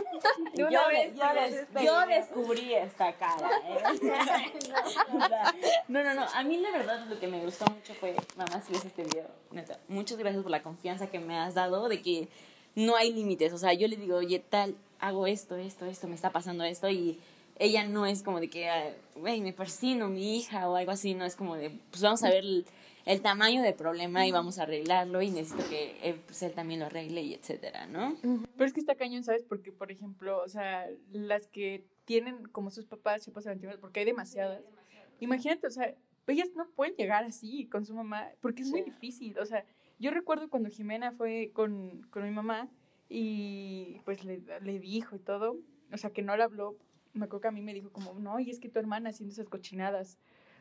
yo, 0.55 0.69
vez 0.89 1.15
yo 1.15 1.35
des- 1.35 1.67
yo 1.85 2.07
descubrí 2.07 2.75
esta 2.75 3.13
cara, 3.15 3.51
¿eh? 3.65 3.83
No, 5.89 6.03
no, 6.03 6.15
no, 6.15 6.27
a 6.35 6.43
mí 6.43 6.57
la 6.59 6.71
verdad 6.71 7.07
lo 7.07 7.19
que 7.19 7.29
me 7.29 7.45
gustó 7.45 7.65
mucho 7.71 7.95
fue, 7.95 8.17
mamá, 8.37 8.61
si 8.63 8.73
ves 8.73 8.85
este 8.85 9.05
video, 9.05 9.27
neta, 9.51 9.79
muchas 9.89 10.17
gracias 10.19 10.43
por 10.43 10.51
la 10.51 10.63
confianza 10.63 11.09
que 11.09 11.19
me 11.19 11.39
has 11.39 11.55
dado 11.55 11.89
de 11.89 12.01
que 12.03 12.29
no 12.75 12.97
hay 12.97 13.13
límites, 13.13 13.53
o 13.53 13.59
sea, 13.59 13.73
yo 13.75 13.87
le 13.89 13.97
digo, 13.97 14.17
oye, 14.17 14.39
tal, 14.39 14.75
hago 14.99 15.27
esto, 15.27 15.57
esto, 15.57 15.85
esto, 15.87 16.09
me 16.09 16.15
está 16.15 16.31
pasando 16.31 16.65
esto 16.65 16.89
y 16.89 17.21
ella 17.59 17.87
no 17.87 18.07
es 18.07 18.23
como 18.23 18.41
de 18.41 18.49
que, 18.49 18.69
ah, 18.69 18.95
güey, 19.15 19.41
me 19.41 19.53
persino 19.53 20.09
mi 20.09 20.39
hija 20.39 20.69
o 20.69 20.77
algo 20.77 20.91
así, 20.91 21.15
no 21.15 21.25
es 21.25 21.37
como 21.37 21.57
de, 21.57 21.71
pues 21.91 22.03
vamos 22.03 22.23
a 22.25 22.29
ver 22.29 22.45
el, 22.45 22.67
el 23.07 23.21
tamaño 23.21 23.63
del 23.63 23.75
problema 23.75 24.27
y 24.27 24.33
vamos 24.33 24.59
a 24.59 24.63
arreglarlo 24.63 25.23
y 25.23 25.31
necesito 25.31 25.69
que 25.69 25.97
eh, 26.03 26.21
pues, 26.27 26.43
él 26.43 26.53
también 26.53 26.81
lo 26.81 26.87
arregle 26.87 27.23
y 27.23 27.35
etcétera, 27.35 27.87
¿no? 27.87 28.17
Pero 28.23 28.67
es 28.67 28.73
que 28.73 28.81
está 28.81 28.95
cañón, 28.95 29.25
¿sabes? 29.25 29.45
Porque, 29.45 29.73
por 29.73 29.91
ejemplo, 29.91 30.43
o 30.43 30.49
sea, 30.49 30.89
las 31.13 31.47
que 31.47 31.85
tienen 32.05 32.45
como 32.49 32.71
sus 32.71 32.87
papás 32.87 33.25
chapas 33.25 33.47
antigua, 33.47 33.77
porque 33.81 34.01
hay 34.01 34.07
demasiadas. 34.07 34.63
Imagínate, 35.21 35.67
o 35.67 35.71
sea, 35.71 35.95
ellas 36.27 36.51
no 36.55 36.69
pueden 36.71 36.95
llegar 36.95 37.25
así 37.25 37.67
con 37.67 37.85
su 37.85 37.95
mamá, 37.95 38.29
porque 38.41 38.63
es 38.63 38.71
muy 38.71 38.83
difícil. 38.83 39.39
O 39.39 39.47
sea, 39.47 39.65
yo 39.99 40.11
recuerdo 40.11 40.49
cuando 40.49 40.71
Jimena 40.71 41.13
fue 41.13 41.51
con, 41.53 42.03
con 42.11 42.25
mi 42.25 42.31
mamá 42.31 42.69
y 43.09 44.01
pues 44.05 44.25
le, 44.25 44.43
le 44.63 44.79
dijo 44.79 45.17
y 45.17 45.19
todo, 45.19 45.57
o 45.93 45.97
sea, 45.97 46.11
que 46.11 46.23
no 46.23 46.37
le 46.37 46.43
habló, 46.43 46.77
me 47.15 47.25
acuerdo 47.27 47.43
que 47.43 47.49
a 47.49 47.53
mí 47.53 47.63
me 47.63 47.75
dijo 47.75 47.91
como, 47.91 48.15
no, 48.15 48.39
y 48.41 48.51
es 48.51 48.59
que 48.61 48.69
tu 48.69 48.79
hermana 48.79 49.11
haciendo 49.11 49.33
esas 49.33 49.49
cochinadas. 49.49 50.19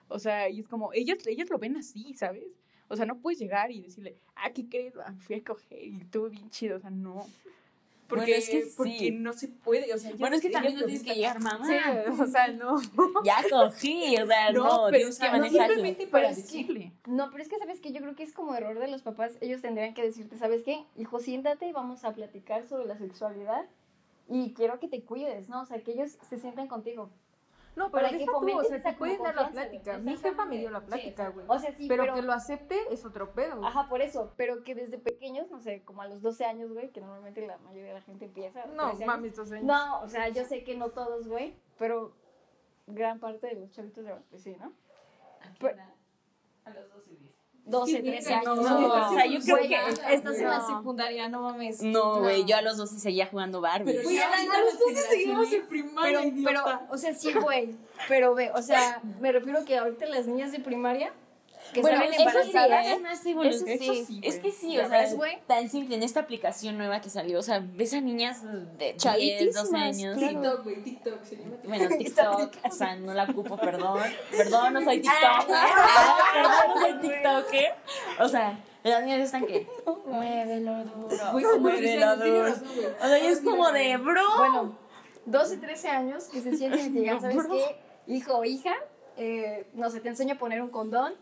O 0.08 0.20
sea, 0.20 0.50
y 0.50 0.60
es 0.60 0.68
como, 0.68 0.92
ellas, 0.94 1.26
ellas 1.28 1.50
lo 1.50 1.58
ven 1.58 1.78
así, 1.78 2.14
¿sabes? 2.14 2.44
O 2.90 2.96
sea, 2.98 3.06
no 3.06 3.20
puedes 3.20 3.40
llegar 3.40 3.72
y 3.72 3.82
decirle, 3.82 4.18
ah, 4.36 4.52
¿qué 4.52 4.68
crees? 4.68 4.94
Ah, 4.98 5.14
fui 5.20 5.38
a 5.38 5.44
coger 5.44 5.82
y 5.84 6.02
estuvo 6.02 6.30
bien 6.30 6.50
chido, 6.50 6.78
o 6.78 6.80
sea, 6.80 6.90
no. 6.90 7.26
Porque, 8.10 8.26
Bueno, 8.26 8.38
es 8.40 8.50
que 8.50 8.64
sí. 8.66 8.74
porque 8.76 9.12
no 9.14 9.32
se 9.32 9.48
puede, 9.48 9.94
o 9.94 9.98
sea, 9.98 10.10
ellas- 10.10 10.20
Bueno, 10.20 10.36
es 10.36 10.42
que 10.42 10.50
también 10.50 10.76
no 10.76 10.84
tienes 10.84 11.02
que 11.02 11.14
llegar, 11.16 11.40
mamá. 11.42 11.66
Sí, 11.66 11.74
o 12.22 12.28
sea, 12.28 12.50
no. 12.50 12.76
Ya 13.24 13.38
cogí, 13.50 14.18
o 14.18 14.28
sea, 14.28 14.52
no, 14.52 14.64
No, 14.66 14.86
pero 14.88 14.98
tienes 14.98 15.16
o 15.16 15.18
sea, 15.18 15.32
que 15.32 15.38
no 15.38 15.44
manejar 15.46 15.68
simplemente 15.70 16.08
para 16.08 16.28
Pero 16.28 16.32
es 16.32 16.36
que- 16.52 16.58
decirle. 16.58 16.92
No, 17.08 17.32
pero 17.32 17.42
es 17.42 17.48
que 17.48 17.58
sabes 17.58 17.80
que 17.80 17.94
yo 17.94 18.02
creo 18.02 18.14
que 18.18 18.24
es 18.24 18.34
como 18.34 18.54
error 18.54 18.78
de 18.80 18.90
los 18.90 19.02
papás. 19.02 19.38
Ellos 19.40 19.62
tendrían 19.62 19.94
que 19.94 20.02
decirte, 20.04 20.38
¿sabes 20.38 20.64
qué? 20.64 20.84
Hijo, 20.98 21.20
siéntate 21.20 21.68
y 21.68 21.72
vamos 21.72 22.04
a 22.04 22.14
platicar 22.14 22.68
sobre 22.68 22.86
la 22.86 22.98
sexualidad 22.98 23.66
y 24.32 24.54
quiero 24.54 24.80
que 24.80 24.88
te 24.88 25.04
cuides, 25.04 25.50
¿no? 25.50 25.62
O 25.62 25.66
sea, 25.66 25.84
que 25.84 25.92
ellos 25.92 26.18
se 26.22 26.38
sientan 26.38 26.70
contigo. 26.70 27.10
No, 27.76 27.92
pero 27.92 28.08
Para 28.08 28.18
que 28.18 28.26
tú, 28.26 28.32
o 28.34 28.64
sea, 28.64 28.78
esa 28.78 28.92
te 28.92 28.98
pueden 28.98 29.22
dar 29.24 29.36
la 29.36 29.50
plática. 29.50 29.98
Mi 29.98 30.16
jefa 30.16 30.46
me 30.46 30.58
dio 30.58 30.72
la 30.72 30.86
plática, 30.86 31.30
güey. 31.30 31.46
O 31.50 31.60
sea, 31.60 31.74
sí, 31.74 31.88
pero, 31.88 32.04
pero, 32.04 32.16
que 32.16 32.22
lo 32.22 32.32
acepte 32.34 32.78
es 32.90 33.06
otro 33.06 33.34
pedo. 33.34 33.58
güey. 33.58 33.68
Ajá, 33.68 33.90
por 33.90 34.02
eso, 34.02 34.34
pero 34.38 34.64
que 34.64 34.74
desde 34.74 34.98
pequeños, 34.98 35.50
no 35.52 35.60
sé, 35.60 35.84
como 35.84 36.02
a 36.02 36.08
los 36.08 36.22
12 36.22 36.46
años, 36.46 36.72
güey, 36.72 36.92
que 36.92 37.02
normalmente 37.02 37.46
la 37.46 37.58
mayoría 37.60 37.90
de 37.90 37.94
la 37.96 38.02
gente 38.02 38.26
empieza. 38.26 38.66
No, 38.68 38.90
13 38.90 39.04
años. 39.04 39.08
mames, 39.08 39.36
dos 39.36 39.52
años. 39.52 39.66
No, 39.66 40.02
o 40.02 40.08
sea, 40.08 40.30
yo 40.30 40.46
sé 40.46 40.64
que 40.64 40.78
no 40.78 40.90
todos, 40.92 41.28
güey, 41.28 41.56
pero 41.78 42.14
gran 42.88 43.20
parte 43.20 43.48
de 43.48 43.56
los 43.56 43.72
chavitos 43.72 44.06
de 44.06 44.16
pues 44.30 44.44
sí, 44.44 44.56
¿no? 44.60 44.74
Pero- 45.60 45.76
12, 46.66 47.18
13 47.70 48.34
años. 48.34 48.58
no, 48.58 48.80
no, 48.82 48.88
o 49.10 49.14
sea, 49.14 49.26
yo 49.26 49.40
creo 49.40 49.58
Güey, 49.58 49.70
que- 49.70 50.14
estás 50.14 50.38
en 50.38 50.48
la 50.48 50.66
secundaria, 50.66 51.30
no 51.30 51.44
mames. 51.44 51.82
No, 51.82 52.20
güey, 52.20 52.44
yo 52.46 52.58
a 52.58 52.62
los 52.62 52.78
dos 52.78 52.90
sí 52.90 53.00
seguía 53.00 53.28
jugando 53.28 53.62
Barbie. 53.62 54.02
Güey, 54.04 54.18
a 54.20 54.30
los 54.30 54.80
dos 54.80 55.04
seguimos 55.10 55.52
en 55.54 55.68
primaria, 55.68 56.20
Pero, 56.22 56.64
pero, 56.64 56.80
o 56.90 56.98
sea, 56.98 57.14
sí, 57.14 57.34
güey. 57.34 57.76
Pero 58.08 58.34
ve, 58.34 58.52
o 58.56 58.62
sea, 58.62 59.02
me 59.20 59.32
refiero 59.32 59.64
que 59.66 59.78
ahorita 59.78 60.06
las 60.08 60.28
niñas 60.28 60.52
de 60.52 60.60
primaria 60.60 61.14
que 61.74 61.82
Bueno, 61.82 61.98
salen 61.98 62.14
eso 62.14 62.22
sí, 62.22 62.28
embarazadas. 62.52 62.88
es 62.88 63.02
más 63.02 63.26
Eso 63.26 63.66
sí. 63.66 64.06
sí, 64.06 64.22
Es 64.24 64.40
que 64.40 64.52
sí, 64.52 64.74
¿Ya 64.74 64.86
o 64.86 64.90
sea, 64.90 65.00
ves, 65.02 65.16
güey? 65.16 65.40
tan 65.48 65.70
simple 65.70 65.96
en 65.96 66.04
esta 66.04 66.20
aplicación 66.22 66.78
nueva 66.78 67.02
que 67.02 67.10
salió, 67.10 67.40
o 67.40 67.42
sea, 67.42 67.62
ves 67.64 67.94
a 67.94 68.02
niñas 68.02 68.44
de 68.44 68.50
10, 68.52 68.78
12 68.78 68.98
Chavitísimas, 68.98 69.74
años. 69.74 70.18
claro. 70.18 70.34
TikTok, 70.42 70.64
güey, 70.64 70.84
TikTok. 70.84 71.24
se 71.24 71.36
llama 71.38 71.56
Bueno, 71.64 71.98
TikTok, 71.98 72.52
o 72.70 72.72
sea, 72.72 72.96
no 72.96 73.14
la 73.14 73.24
ocupo, 73.24 73.58
perdón. 73.58 74.00
Perdón, 74.36 74.74
no 74.74 74.82
soy 74.82 75.02
TikToker. 75.02 75.56
Ah, 75.56 76.18
perdón, 76.34 76.54
no 76.76 76.82
soy 76.82 77.10
TikToker. 77.10 77.74
O 78.20 78.28
sea, 78.28 78.60
las 78.84 79.04
niñas 79.04 79.20
están 79.22 79.46
que, 79.46 79.68
muévelo 80.06 80.84
duro, 80.84 81.32
Güey, 81.34 81.44
como 81.46 81.58
muévelo 81.60 81.78
13 81.80 82.04
años, 82.04 82.24
tienes 82.24 82.60
duro. 82.64 82.74
güey. 82.82 82.96
O 83.02 83.08
sea, 83.08 83.20
y 83.20 83.26
es 83.28 83.40
como 83.42 83.72
de, 83.72 83.98
bro. 83.98 84.22
Bueno, 84.38 84.78
12, 85.26 85.58
13 85.58 85.88
años 85.90 86.24
que 86.26 86.42
se 86.42 86.58
sienten 86.58 86.80
y 86.88 86.90
te 86.94 87.00
digan, 87.00 87.22
¿sabes 87.22 87.38
qué? 87.52 87.76
Hijo 88.08 88.38
o 88.40 88.44
hija, 88.44 88.74
eh, 89.18 89.68
no 89.74 89.90
sé, 89.92 90.00
te 90.00 90.10
enseño 90.10 90.34
a 90.34 90.38
poner 90.40 90.62
un 90.64 90.70
condón, 90.70 91.14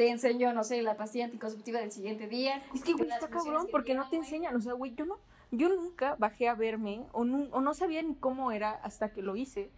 te 0.00 0.08
enseño, 0.08 0.54
no 0.54 0.64
sé, 0.64 0.80
la 0.80 0.96
pastilla 0.96 1.26
anticonceptiva 1.26 1.78
del 1.78 1.92
siguiente 1.92 2.26
día. 2.26 2.62
Es 2.74 2.82
que, 2.82 2.94
güey, 2.94 3.10
está 3.10 3.28
cabrón 3.28 3.66
que 3.66 3.70
porque 3.70 3.92
no 3.92 4.08
te 4.08 4.16
enseñan. 4.16 4.56
O 4.56 4.60
sea, 4.62 4.72
güey, 4.72 4.94
yo 4.94 5.04
no, 5.04 5.18
yo 5.50 5.68
nunca 5.68 6.16
bajé 6.18 6.48
a 6.48 6.54
verme 6.54 7.04
o, 7.12 7.24
nu- 7.26 7.50
o 7.52 7.60
no 7.60 7.74
sabía 7.74 8.00
ni 8.00 8.14
cómo 8.14 8.50
era 8.50 8.70
hasta 8.70 9.12
que 9.12 9.20
lo 9.20 9.36
hice. 9.36 9.70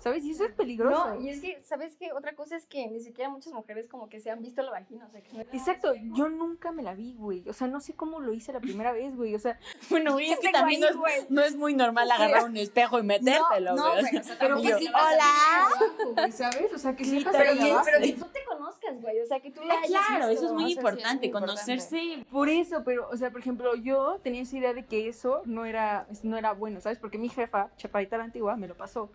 ¿Sabes? 0.00 0.24
Y 0.24 0.30
eso 0.32 0.44
es 0.44 0.52
peligroso. 0.52 1.14
No, 1.14 1.20
y 1.20 1.28
es 1.28 1.40
que, 1.40 1.60
¿sabes 1.62 1.94
qué? 1.96 2.10
Otra 2.12 2.34
cosa 2.34 2.56
es 2.56 2.64
que 2.66 2.86
ni 2.88 3.00
siquiera 3.00 3.28
muchas 3.30 3.52
mujeres 3.52 3.86
como 3.86 4.08
que 4.08 4.18
se 4.18 4.30
han 4.30 4.40
visto 4.40 4.62
la 4.62 4.70
vagina, 4.70 5.04
o 5.06 5.10
sea, 5.10 5.20
que 5.20 5.32
no 5.32 5.40
Exacto, 5.40 5.92
yo 6.14 6.28
nunca 6.28 6.72
me 6.72 6.82
la 6.82 6.94
vi, 6.94 7.14
güey. 7.14 7.46
O 7.48 7.52
sea, 7.52 7.66
no 7.68 7.80
sé 7.80 7.92
cómo 7.94 8.18
lo 8.20 8.32
hice 8.32 8.52
la 8.52 8.60
primera 8.60 8.92
vez, 8.92 9.14
güey. 9.14 9.34
O 9.34 9.38
sea, 9.38 9.58
Bueno, 9.90 10.12
güey, 10.14 10.30
es 10.32 10.38
que 10.40 10.50
también 10.50 10.80
no 10.80 10.88
es, 11.06 11.30
no 11.30 11.42
es 11.42 11.54
muy 11.56 11.74
normal 11.74 12.10
agarrar 12.10 12.44
un 12.44 12.56
espejo 12.56 12.98
y 12.98 13.02
metértelo, 13.04 13.76
no, 13.76 13.90
güey. 13.92 14.00
güey, 14.02 14.16
o 14.18 14.22
sea, 14.24 14.36
pero 14.38 14.56
que 14.56 14.72
sí 14.74 14.86
sí 14.86 14.88
hola, 14.88 16.30
¿sabes? 16.32 16.72
O 16.74 16.78
sea, 16.78 16.96
que 16.96 17.04
Sí, 17.04 17.24
pero 17.30 17.52
que 17.54 17.74
Pero, 17.84 18.00
que- 18.00 18.12
tú 18.14 18.26
te 18.32 18.44
conozcas, 18.44 19.00
güey, 19.02 19.20
o 19.20 19.26
sea, 19.26 19.40
que 19.40 19.50
tú 19.50 19.62
la 19.64 19.74
Ah, 19.74 19.78
hayas 19.84 20.06
claro, 20.06 20.28
visto, 20.28 20.44
eso 20.44 20.46
es 20.46 20.52
muy 20.52 20.64
sí 20.64 20.70
es 20.72 20.76
importante, 20.78 21.26
muy 21.26 21.30
conocerse. 21.40 22.26
Por 22.30 22.48
eso, 22.48 22.82
pero, 22.84 23.08
o 23.10 23.16
sea, 23.16 23.30
por 23.30 23.40
ejemplo, 23.40 23.74
yo 23.76 24.18
tenía 24.22 24.42
esa 24.42 24.56
idea 24.56 24.72
de 24.72 24.84
que 24.86 25.08
eso 25.08 25.42
no 25.44 25.64
era, 25.66 26.06
no 26.22 26.36
era 26.38 26.52
bueno, 26.52 26.80
¿sabes? 26.80 26.98
Porque 26.98 27.18
mi 27.18 27.28
jefa, 27.28 27.70
chaparita 27.76 28.16
la 28.16 28.24
antigua, 28.24 28.56
me 28.56 28.66
lo 28.68 28.76
pasó. 28.76 29.10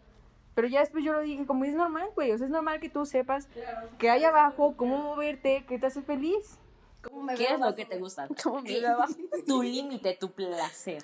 Pero 0.55 0.67
ya 0.67 0.79
después 0.79 1.03
yo 1.03 1.11
lo 1.13 1.19
dije, 1.21 1.45
como 1.45 1.65
es 1.65 1.73
normal, 1.75 2.09
güey, 2.15 2.31
o 2.31 2.37
sea, 2.37 2.45
es 2.45 2.51
normal 2.51 2.79
que 2.79 2.89
tú 2.89 3.05
sepas 3.05 3.47
que 3.99 4.09
hay 4.09 4.23
abajo, 4.23 4.75
cómo 4.77 4.97
moverte, 4.97 5.65
qué 5.67 5.77
te 5.77 5.85
hace 5.85 6.01
feliz. 6.01 6.57
¿Cómo 7.03 7.21
me 7.23 7.35
¿Qué 7.35 7.45
es 7.53 7.59
lo 7.59 7.75
que 7.75 7.85
te 7.85 7.99
gusta? 7.99 8.27
¿Cómo 8.41 8.61
me. 8.61 8.81
Tu 9.45 9.61
límite, 9.61 10.15
tu 10.15 10.31
placer. 10.31 11.03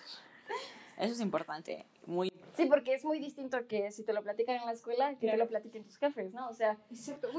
Eso 0.97 1.13
es 1.13 1.19
importante. 1.19 1.85
Muy. 2.05 2.31
Sí, 2.55 2.65
porque 2.65 2.93
es 2.93 3.03
muy 3.05 3.19
distinto 3.19 3.65
que 3.67 3.91
si 3.91 4.03
te 4.03 4.13
lo 4.13 4.21
platican 4.23 4.55
en 4.57 4.65
la 4.65 4.71
escuela 4.71 5.15
que 5.15 5.29
te 5.31 5.37
lo 5.37 5.47
platiquen 5.47 5.83
tus 5.83 5.97
jefes, 5.97 6.33
¿no? 6.33 6.49
O 6.49 6.53
sea, 6.53 6.77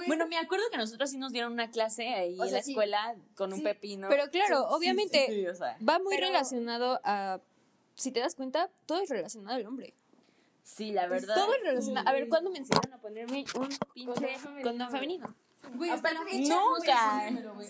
Bueno, 0.07 0.26
me 0.26 0.38
acuerdo 0.38 0.64
que 0.71 0.76
nosotros 0.78 1.11
sí 1.11 1.19
nos 1.19 1.33
dieron 1.33 1.52
una 1.52 1.71
clase 1.71 2.09
ahí 2.09 2.38
O 2.38 2.45
en 2.45 2.49
sea, 2.50 2.59
la 2.59 2.62
sí. 2.64 2.73
escuela 2.73 3.14
con 3.37 3.52
un 3.52 3.59
Sí, 3.59 3.64
pepino. 3.64 4.09
Pero 4.09 4.31
claro, 4.31 4.57
Sí, 4.59 4.64
sí, 4.69 4.75
obviamente 4.76 5.26
sí, 5.26 5.33
sí, 5.35 5.47
o 5.47 5.54
sea, 5.54 5.76
va 5.87 5.99
muy 5.99 6.14
Pero- 6.14 6.28
relacionado 6.28 7.00
a. 7.04 7.40
Si 7.95 8.11
te 8.11 8.21
das 8.21 8.35
cuenta, 8.35 8.71
todo 8.87 9.00
es 9.00 9.11
relacionado 9.11 9.57
al 9.57 9.66
hombre. 9.66 9.95
Sí, 10.62 10.92
la 10.92 11.07
verdad. 11.07 11.35
Todo 11.35 11.52
relacionado. 11.62 12.09
A 12.09 12.12
ver, 12.12 12.28
¿cuándo 12.28 12.50
me 12.50 12.59
enseñaron 12.59 12.92
a 12.92 12.99
ponerme 12.99 13.45
un 13.54 13.69
pinche 13.95 14.38
femenino. 14.38 14.62
condón 14.62 14.90
femenino? 14.90 15.35
Güey, 15.75 15.90
hasta 15.90 16.12
la 16.12 16.23
fecha. 16.23 16.54
Nunca. 16.54 17.26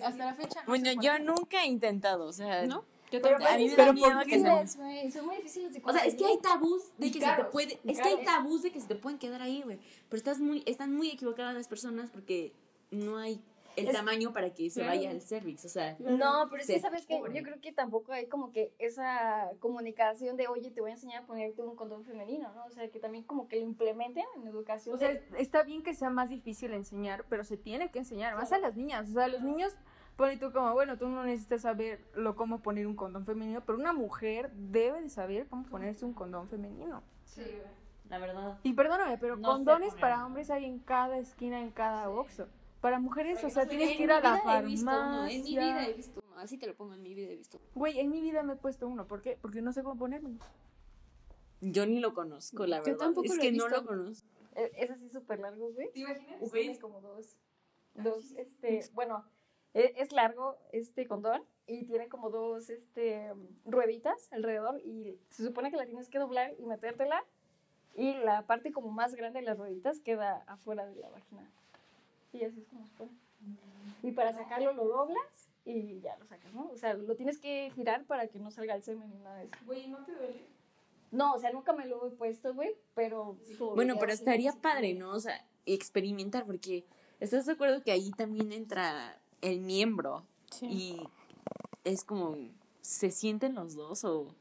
Hasta 0.06 0.24
la 0.24 0.34
fecha. 0.34 0.60
no 0.60 0.66
Bueno, 0.66 0.86
sé 0.86 0.96
yo 1.02 1.18
nunca 1.18 1.62
he 1.62 1.66
intentado, 1.66 2.26
o 2.26 2.32
sea. 2.32 2.66
¿No? 2.66 2.84
Yo 3.10 3.20
Pero 3.20 3.36
a 3.36 3.56
mí 3.58 3.68
me 3.68 3.76
pero 3.76 3.86
da 3.88 3.92
miedo 3.92 4.12
¿por 4.12 4.24
que 4.24 4.40
se? 4.40 5.10
Son 5.10 5.26
muy 5.26 5.36
difíciles 5.36 5.74
de 5.74 5.82
O 5.84 5.92
sea, 5.92 6.06
es 6.06 6.14
que 6.14 6.24
hay 6.24 6.38
tabús 6.38 6.82
de 6.96 7.10
que 7.12 7.20
se 7.20 7.26
te 7.26 7.44
puede, 7.44 7.78
es 7.84 8.00
que 8.00 8.08
hay 8.08 8.24
tabús 8.24 8.62
de 8.62 8.72
que 8.72 8.80
se 8.80 8.88
te 8.88 8.94
pueden 8.94 9.18
quedar 9.18 9.42
ahí, 9.42 9.60
güey. 9.62 9.78
Pero 10.08 10.16
estás 10.16 10.40
muy, 10.40 10.62
están 10.64 10.94
muy 10.94 11.10
equivocadas 11.10 11.54
las 11.54 11.68
personas 11.68 12.10
porque 12.10 12.54
no 12.90 13.18
hay 13.18 13.42
el 13.76 13.88
Es- 13.88 13.92
tamaño 13.94 14.32
para 14.32 14.50
que 14.52 14.68
se 14.70 14.84
vaya 14.84 15.10
al 15.10 15.20
cervix, 15.22 15.64
o 15.64 15.68
sea. 15.68 15.96
No, 15.98 16.46
pero 16.50 16.62
es 16.62 16.66
que 16.68 16.80
sabes 16.80 17.06
que 17.06 17.18
yo 17.18 17.42
creo 17.42 17.60
que 17.60 17.72
tampoco 17.72 18.12
hay 18.12 18.26
como 18.26 18.52
que 18.52 18.72
esa 18.78 19.50
comunicación 19.60 20.36
de, 20.36 20.48
oye, 20.48 20.70
te 20.70 20.80
voy 20.80 20.90
a 20.90 20.94
enseñar 20.94 21.22
a 21.22 21.26
ponerte 21.26 21.62
un 21.62 21.74
condón 21.76 22.04
femenino, 22.04 22.52
¿no? 22.54 22.66
O 22.66 22.70
sea, 22.70 22.88
que 22.90 23.00
también 23.00 23.24
como 23.24 23.48
que 23.48 23.56
lo 23.56 23.62
implementen 23.62 24.24
en 24.36 24.46
educación. 24.46 24.94
O 24.94 24.98
sea, 24.98 25.08
de- 25.08 25.22
está 25.38 25.62
bien 25.62 25.82
que 25.82 25.94
sea 25.94 26.10
más 26.10 26.28
difícil 26.30 26.72
enseñar, 26.72 27.24
pero 27.28 27.44
se 27.44 27.56
tiene 27.56 27.90
que 27.90 27.98
enseñar, 28.00 28.36
más 28.36 28.52
a 28.52 28.58
las 28.58 28.76
niñas. 28.76 29.08
O 29.08 29.12
sea, 29.12 29.28
los 29.28 29.42
niños, 29.42 29.74
pone 30.16 30.36
tú 30.36 30.52
como, 30.52 30.72
bueno, 30.74 30.98
tú 30.98 31.08
no 31.08 31.24
necesitas 31.24 31.62
saber 31.62 32.04
lo, 32.14 32.36
cómo 32.36 32.60
poner 32.60 32.86
un 32.86 32.94
condón 32.96 33.24
femenino, 33.24 33.62
pero 33.64 33.78
una 33.78 33.92
mujer 33.94 34.50
debe 34.52 35.00
de 35.00 35.08
saber 35.08 35.46
cómo 35.48 35.64
ponerse 35.64 36.04
un 36.04 36.12
condón 36.12 36.48
femenino. 36.48 37.02
La 38.08 38.18
verdad. 38.18 38.58
Y 38.62 38.74
perdóname, 38.74 39.16
pero 39.16 39.36
No 39.36 39.48
condones 39.48 39.94
para 39.94 40.26
hombres 40.26 40.50
hay 40.50 40.66
en 40.66 40.78
cada 40.80 41.16
esquina, 41.16 41.60
en 41.60 41.70
cada 41.70 42.10
oxo. 42.10 42.46
Para 42.82 42.98
mujeres, 42.98 43.42
o 43.44 43.48
sea, 43.48 43.62
En 43.62 43.68
tienes 43.70 43.96
que 43.96 44.02
ir 44.02 44.10
a 44.12 44.20
la 44.20 44.60
visto 44.60 44.90
uno, 44.90 44.92
farmacia. 45.00 45.36
En 45.36 45.42
mi 45.44 45.50
vida 45.56 45.88
he 45.88 45.92
visto 45.94 46.22
uno. 46.26 46.38
Así 46.38 46.58
te 46.58 46.66
lo 46.66 46.74
pongo 46.74 46.94
en 46.94 47.02
mi 47.02 47.14
vida 47.14 47.30
he 47.32 47.36
visto. 47.36 47.56
uno. 47.58 47.66
Güey, 47.74 48.00
en 48.00 48.10
mi 48.10 48.20
vida 48.20 48.42
me 48.42 48.52
he 48.54 48.56
puesto 48.56 48.86
uno. 48.88 49.06
¿Por 49.06 49.22
qué? 49.22 49.38
Porque 49.40 49.62
no 49.62 49.72
sé 49.72 49.82
cómo 49.82 49.96
ponerme. 49.96 50.36
Yo 51.60 51.86
ni 51.86 52.00
lo 52.00 52.12
conozco, 52.12 52.66
la 52.66 52.78
Yo 52.78 52.82
verdad. 52.84 52.98
tampoco 52.98 53.26
es 53.26 53.36
lo 53.36 53.40
que 53.40 53.48
he 53.48 53.52
no 53.52 53.68
lo 53.68 53.86
conozco. 53.86 54.28
e- 54.56 54.72
es 54.76 54.90
así 54.90 55.08
súper 55.10 55.38
largo, 55.38 55.70
güey. 55.72 55.92
¿Te 55.92 56.00
imaginas? 56.00 56.52
Tiene 56.52 56.78
como 56.80 57.00
dos, 57.00 57.38
dos, 57.94 58.32
este, 58.32 58.80
bueno, 58.94 59.24
e- 59.74 59.94
es 59.98 60.10
largo 60.12 60.58
este 60.72 61.06
condón 61.06 61.44
y 61.68 61.84
tiene 61.84 62.08
como 62.08 62.30
dos, 62.30 62.68
este, 62.68 63.32
rueditas 63.64 64.28
alrededor 64.32 64.80
y 64.80 65.16
se 65.30 65.44
supone 65.44 65.70
que 65.70 65.76
la 65.76 65.86
tienes 65.86 66.08
que 66.08 66.18
doblar 66.18 66.52
y 66.58 66.66
metértela 66.66 67.24
y 67.94 68.14
la 68.14 68.44
parte 68.46 68.72
como 68.72 68.90
más 68.90 69.14
grande 69.14 69.38
de 69.38 69.46
las 69.46 69.56
rueditas 69.56 70.00
queda 70.00 70.42
afuera 70.48 70.84
de 70.84 70.96
la 70.96 71.10
vagina. 71.10 71.48
Y 72.32 72.44
así 72.44 72.60
es 72.60 72.66
como 72.66 72.86
se 72.86 72.92
pone. 72.94 73.10
Y 74.02 74.12
para 74.12 74.32
sacarlo 74.32 74.72
lo 74.72 74.86
doblas 74.86 75.50
y 75.64 76.00
ya 76.00 76.16
lo 76.16 76.26
sacas, 76.26 76.52
¿no? 76.54 76.68
O 76.70 76.76
sea, 76.76 76.94
lo 76.94 77.14
tienes 77.14 77.38
que 77.38 77.70
girar 77.74 78.04
para 78.04 78.26
que 78.28 78.38
no 78.38 78.50
salga 78.50 78.74
el 78.74 78.82
semen 78.82 79.10
ni 79.10 79.18
nada 79.18 79.38
de 79.38 79.44
eso. 79.44 79.54
Güey, 79.66 79.88
¿no 79.88 79.98
te 80.04 80.12
duele? 80.12 80.46
No, 81.10 81.34
o 81.34 81.38
sea, 81.38 81.52
nunca 81.52 81.72
me 81.72 81.86
lo 81.86 82.06
he 82.06 82.10
puesto, 82.10 82.54
güey, 82.54 82.74
pero... 82.94 83.36
Bueno, 83.74 83.96
pero 84.00 84.12
estaría 84.12 84.52
padre, 84.52 84.94
¿no? 84.94 85.10
O 85.10 85.20
sea, 85.20 85.44
experimentar, 85.66 86.46
porque 86.46 86.84
¿estás 87.20 87.46
de 87.46 87.52
acuerdo 87.52 87.82
que 87.82 87.92
ahí 87.92 88.10
también 88.12 88.50
entra 88.50 89.20
el 89.42 89.60
miembro? 89.60 90.24
Y 90.62 90.96
es 91.84 92.04
como, 92.04 92.36
¿se 92.80 93.10
sienten 93.10 93.54
los 93.54 93.74
dos 93.74 94.04
o...? 94.04 94.34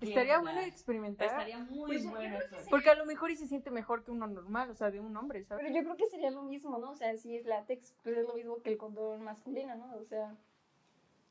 Estaría 0.00 0.38
bueno 0.40 0.60
experimentar. 0.60 1.26
Estaría 1.28 1.58
muy 1.58 1.86
Pues, 1.98 2.10
bueno. 2.10 2.38
Porque 2.70 2.90
a 2.90 2.94
lo 2.94 3.04
mejor 3.06 3.30
y 3.30 3.36
se 3.36 3.46
siente 3.46 3.70
mejor 3.70 4.04
que 4.04 4.10
uno 4.10 4.26
normal, 4.26 4.70
o 4.70 4.74
sea, 4.74 4.90
de 4.90 5.00
un 5.00 5.16
hombre, 5.16 5.44
¿sabes? 5.44 5.64
Pero 5.64 5.74
yo 5.76 5.82
creo 5.84 5.96
que 5.96 6.08
sería 6.10 6.30
lo 6.30 6.42
mismo, 6.42 6.78
¿no? 6.78 6.90
O 6.90 6.96
sea, 6.96 7.16
si 7.16 7.36
es 7.36 7.46
látex, 7.46 7.94
pues 8.02 8.16
es 8.18 8.26
lo 8.26 8.34
mismo 8.34 8.62
que 8.62 8.70
el 8.70 8.78
condón 8.78 9.22
masculino, 9.22 9.74
¿no? 9.76 9.94
O 9.96 10.04
sea, 10.04 10.36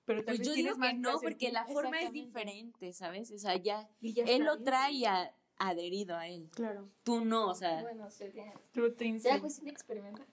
Pero 0.05 0.23
Pues 0.23 0.39
yo 0.41 0.53
digo 0.53 0.75
que 0.77 0.93
no, 0.93 1.19
porque 1.19 1.51
la 1.51 1.65
forma 1.65 2.01
es 2.01 2.11
diferente, 2.13 2.93
¿sabes? 2.93 3.31
O 3.31 3.37
sea, 3.37 3.55
ya, 3.57 3.89
ya 4.01 4.23
él 4.25 4.43
lo 4.45 4.61
trae 4.63 5.05
a- 5.05 5.33
adherido 5.57 6.15
a 6.15 6.27
él. 6.27 6.49
Claro. 6.55 6.87
Tú 7.03 7.25
no, 7.25 7.47
o 7.49 7.55
sea, 7.55 7.81
bueno, 7.81 8.09
se 8.09 8.29
tiene. 8.29 8.53
Tú 8.71 8.93
te 8.93 9.05
inscribes. 9.05 9.41
cuestión 9.41 9.65
de 9.65 9.71
experimentar. 9.71 10.25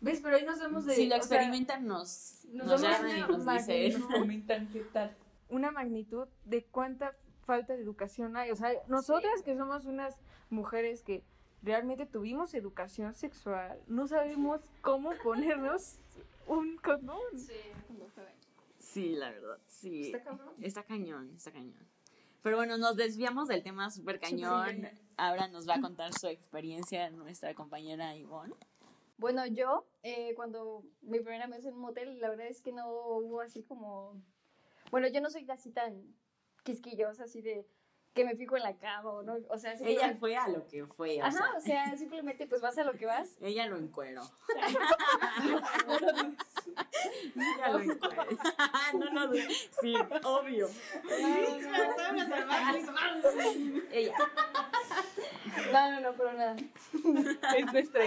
¿Ves? 0.00 0.20
Pero 0.22 0.36
ahí 0.36 0.44
nos 0.46 0.58
vemos 0.58 0.86
de... 0.86 0.94
si 0.94 1.06
lo 1.06 1.16
o 1.16 1.22
sea, 1.22 1.36
experimentan 1.36 1.86
nos, 1.86 2.44
nos 2.48 2.66
nos 2.66 2.80
llaman 2.80 3.16
y 3.18 3.20
nos 3.20 3.46
dicen. 3.66 4.02
Comentan 4.02 4.68
qué 4.72 4.80
tal. 4.80 5.14
una 5.50 5.70
magnitud 5.70 6.26
de 6.46 6.64
cuánta 6.64 7.14
falta 7.50 7.74
de 7.74 7.82
educación 7.82 8.36
hay. 8.36 8.52
O 8.52 8.56
sea, 8.56 8.70
nosotras 8.86 9.42
que 9.42 9.56
somos 9.56 9.84
unas 9.84 10.16
mujeres 10.50 11.02
que 11.02 11.24
realmente 11.62 12.06
tuvimos 12.06 12.54
educación 12.54 13.12
sexual, 13.12 13.82
no 13.88 14.06
sabemos 14.06 14.60
cómo 14.82 15.10
ponernos 15.24 15.96
un 16.46 16.76
condón. 16.76 17.18
Sí, 18.78 19.16
la 19.16 19.30
verdad, 19.30 19.58
sí. 19.66 20.06
Está 20.06 20.22
cabrón. 20.22 20.54
Está 20.60 20.84
cañón, 20.84 21.32
está 21.34 21.50
cañón. 21.50 21.88
Pero 22.42 22.56
bueno, 22.56 22.78
nos 22.78 22.96
desviamos 22.96 23.48
del 23.48 23.64
tema 23.64 23.90
súper 23.90 24.20
cañón. 24.20 24.88
Ahora 25.16 25.48
nos 25.48 25.68
va 25.68 25.74
a 25.74 25.80
contar 25.80 26.12
su 26.14 26.28
experiencia 26.28 27.10
nuestra 27.10 27.52
compañera 27.54 28.16
Ivonne. 28.16 28.54
Bueno, 29.18 29.44
yo, 29.44 29.86
eh, 30.04 30.34
cuando 30.36 30.84
mi 31.02 31.18
primera 31.18 31.48
vez 31.48 31.66
en 31.66 31.74
un 31.74 31.80
motel, 31.80 32.20
la 32.20 32.30
verdad 32.30 32.46
es 32.46 32.62
que 32.62 32.72
no 32.72 32.88
hubo 32.88 33.40
así 33.40 33.64
como. 33.64 34.22
Bueno, 34.92 35.08
yo 35.08 35.20
no 35.20 35.30
soy 35.30 35.44
así 35.50 35.70
tan 35.70 36.14
quisquillosa, 36.62 37.24
así 37.24 37.42
de 37.42 37.66
que 38.14 38.24
me 38.24 38.34
fijo 38.34 38.56
en 38.56 38.64
la 38.64 38.76
cama, 38.76 39.10
¿o 39.10 39.22
¿no? 39.22 39.36
O 39.48 39.58
sea, 39.58 39.74
Ella 39.80 40.16
fue 40.18 40.36
a 40.36 40.48
lo 40.48 40.66
que 40.66 40.84
fue, 40.84 41.20
o 41.22 41.24
Ajá, 41.24 41.30
sea, 41.32 41.56
o 41.56 41.60
sea, 41.60 41.96
simplemente 41.96 42.46
pues 42.46 42.60
vas 42.60 42.76
a 42.78 42.84
lo 42.84 42.94
que 42.94 43.06
vas. 43.06 43.36
ella 43.40 43.66
lo 43.70 43.76
encueró. 43.76 44.22
ella 47.36 47.68
lo 47.68 47.80
encueró. 47.80 48.26
no, 48.98 49.10
no, 49.26 49.32
sí, 49.80 49.94
obvio. 50.24 50.68
ella. 53.92 54.14
No, 55.72 55.90
no, 55.92 56.00
no, 56.00 56.12
pero 56.14 56.32
nada. 56.32 56.56
Es 57.56 57.72
nuestra. 57.72 58.02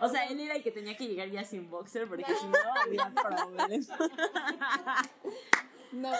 O 0.00 0.08
sea, 0.08 0.24
él 0.26 0.40
era 0.40 0.56
el 0.56 0.62
que 0.62 0.70
tenía 0.70 0.96
que 0.96 1.06
llegar 1.06 1.28
ya 1.28 1.44
sin 1.44 1.68
boxer 1.68 2.08
porque 2.08 2.24
si 2.24 2.46
no 2.46 2.58
había 2.86 3.12
problemas. 3.12 3.88
No. 5.92 6.12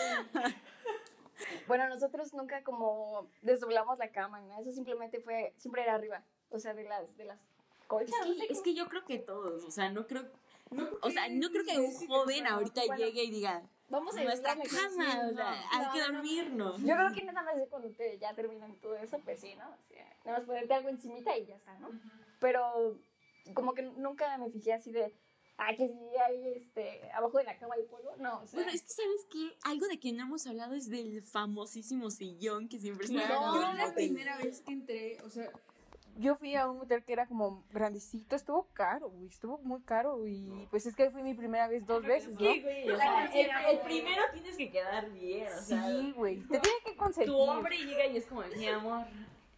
Bueno, 1.66 1.88
nosotros 1.88 2.34
nunca 2.34 2.62
como 2.62 3.26
desdoblamos 3.42 3.98
la 3.98 4.10
cama, 4.10 4.40
¿no? 4.40 4.60
Eso 4.60 4.72
simplemente 4.72 5.20
fue, 5.20 5.54
siempre 5.56 5.82
era 5.82 5.94
arriba, 5.94 6.22
o 6.50 6.58
sea, 6.58 6.74
de 6.74 6.84
las, 6.84 7.16
de 7.16 7.24
las 7.24 7.38
colchas. 7.86 8.14
Es 8.20 8.28
no 8.28 8.34
que, 8.34 8.52
es 8.52 8.60
que 8.60 8.74
yo 8.74 8.88
creo 8.88 9.04
que 9.04 9.18
todos, 9.18 9.64
o 9.64 9.70
sea, 9.70 9.90
no 9.90 10.06
creo, 10.06 10.30
o 11.00 11.10
sea, 11.10 11.28
no 11.30 11.48
creo 11.48 11.64
que 11.64 11.78
un 11.78 11.94
joven 12.06 12.46
ahorita 12.46 12.82
Bueno, 12.86 13.04
llegue 13.04 13.24
y 13.24 13.30
diga, 13.30 13.62
Vamos 13.90 14.16
a 14.16 14.22
nuestra 14.22 14.52
cama, 14.52 14.64
cama, 14.64 15.28
o 15.30 15.34
sea, 15.34 15.50
no, 15.50 15.50
hay 15.72 15.86
no, 15.86 15.92
que 15.92 15.98
no. 15.98 16.12
dormirnos. 16.12 16.78
Yo 16.82 16.94
creo 16.94 17.12
que 17.12 17.24
nada 17.24 17.42
más 17.42 17.56
es 17.58 17.68
cuando 17.68 17.90
te, 17.90 18.18
ya 18.18 18.32
terminan 18.34 18.76
todo 18.76 18.94
eso, 18.96 19.18
pues 19.24 19.40
sí, 19.40 19.56
¿no? 19.56 19.68
O 19.68 19.88
sea, 19.88 20.06
nada 20.24 20.38
más 20.38 20.46
ponerte 20.46 20.74
algo 20.74 20.90
encimita 20.90 21.36
y 21.36 21.46
ya 21.46 21.56
está, 21.56 21.76
¿no? 21.80 21.88
Pero 22.38 22.98
como 23.52 23.74
que 23.74 23.82
nunca 23.82 24.38
me 24.38 24.48
fijé 24.50 24.74
así 24.74 24.92
de, 24.92 25.12
ah, 25.60 25.74
que 25.76 25.88
si 25.88 26.16
hay, 26.26 26.54
este, 26.56 27.10
abajo 27.12 27.38
de 27.38 27.44
la 27.44 27.56
cama 27.58 27.74
hay 27.76 27.84
polvo. 27.84 28.14
No, 28.18 28.40
o 28.40 28.46
sea, 28.46 28.58
Bueno, 28.58 28.72
es 28.72 28.82
que 28.82 28.88
sabes 28.90 29.26
que 29.30 29.56
algo 29.64 29.86
de 29.86 29.98
que 30.00 30.12
no 30.12 30.24
hemos 30.24 30.46
hablado 30.46 30.74
es 30.74 30.88
del 30.90 31.22
famosísimo 31.22 32.10
sillón 32.10 32.68
que 32.68 32.78
siempre 32.78 33.06
está 33.06 33.28
No, 33.28 33.60
yo 33.60 33.72
la 33.74 33.94
primera 33.94 34.36
vez 34.38 34.60
que 34.62 34.72
entré, 34.72 35.18
o 35.24 35.30
sea, 35.30 35.50
yo 36.18 36.34
fui 36.34 36.54
a 36.54 36.68
un 36.68 36.78
motel 36.78 37.04
que 37.04 37.12
era 37.12 37.26
como 37.26 37.62
grandecito, 37.72 38.36
estuvo 38.36 38.66
caro, 38.72 39.08
güey, 39.10 39.28
estuvo 39.28 39.58
muy 39.58 39.80
caro 39.82 40.26
y 40.26 40.66
pues 40.70 40.84
es 40.86 40.94
que 40.96 41.10
fue 41.10 41.22
mi 41.22 41.34
primera 41.34 41.68
vez 41.68 41.86
dos 41.86 42.02
veces, 42.04 42.32
¿no? 42.32 42.38
Sí, 42.40 42.60
güey, 42.60 42.90
o 42.90 42.96
sea, 42.96 43.24
el, 43.26 43.50
el 43.70 43.78
primero 43.80 44.22
tienes 44.32 44.56
que 44.56 44.70
quedar 44.70 45.10
bien, 45.10 45.46
o 45.46 45.60
sea, 45.62 45.86
Sí, 45.88 46.12
güey, 46.16 46.40
te 46.40 46.58
tiene 46.58 46.78
que 46.84 46.96
consentir. 46.96 47.32
tu 47.32 47.38
hombre 47.38 47.76
llega 47.78 48.06
y 48.06 48.16
es 48.16 48.26
como, 48.26 48.42
mi 48.56 48.66
amor, 48.66 49.06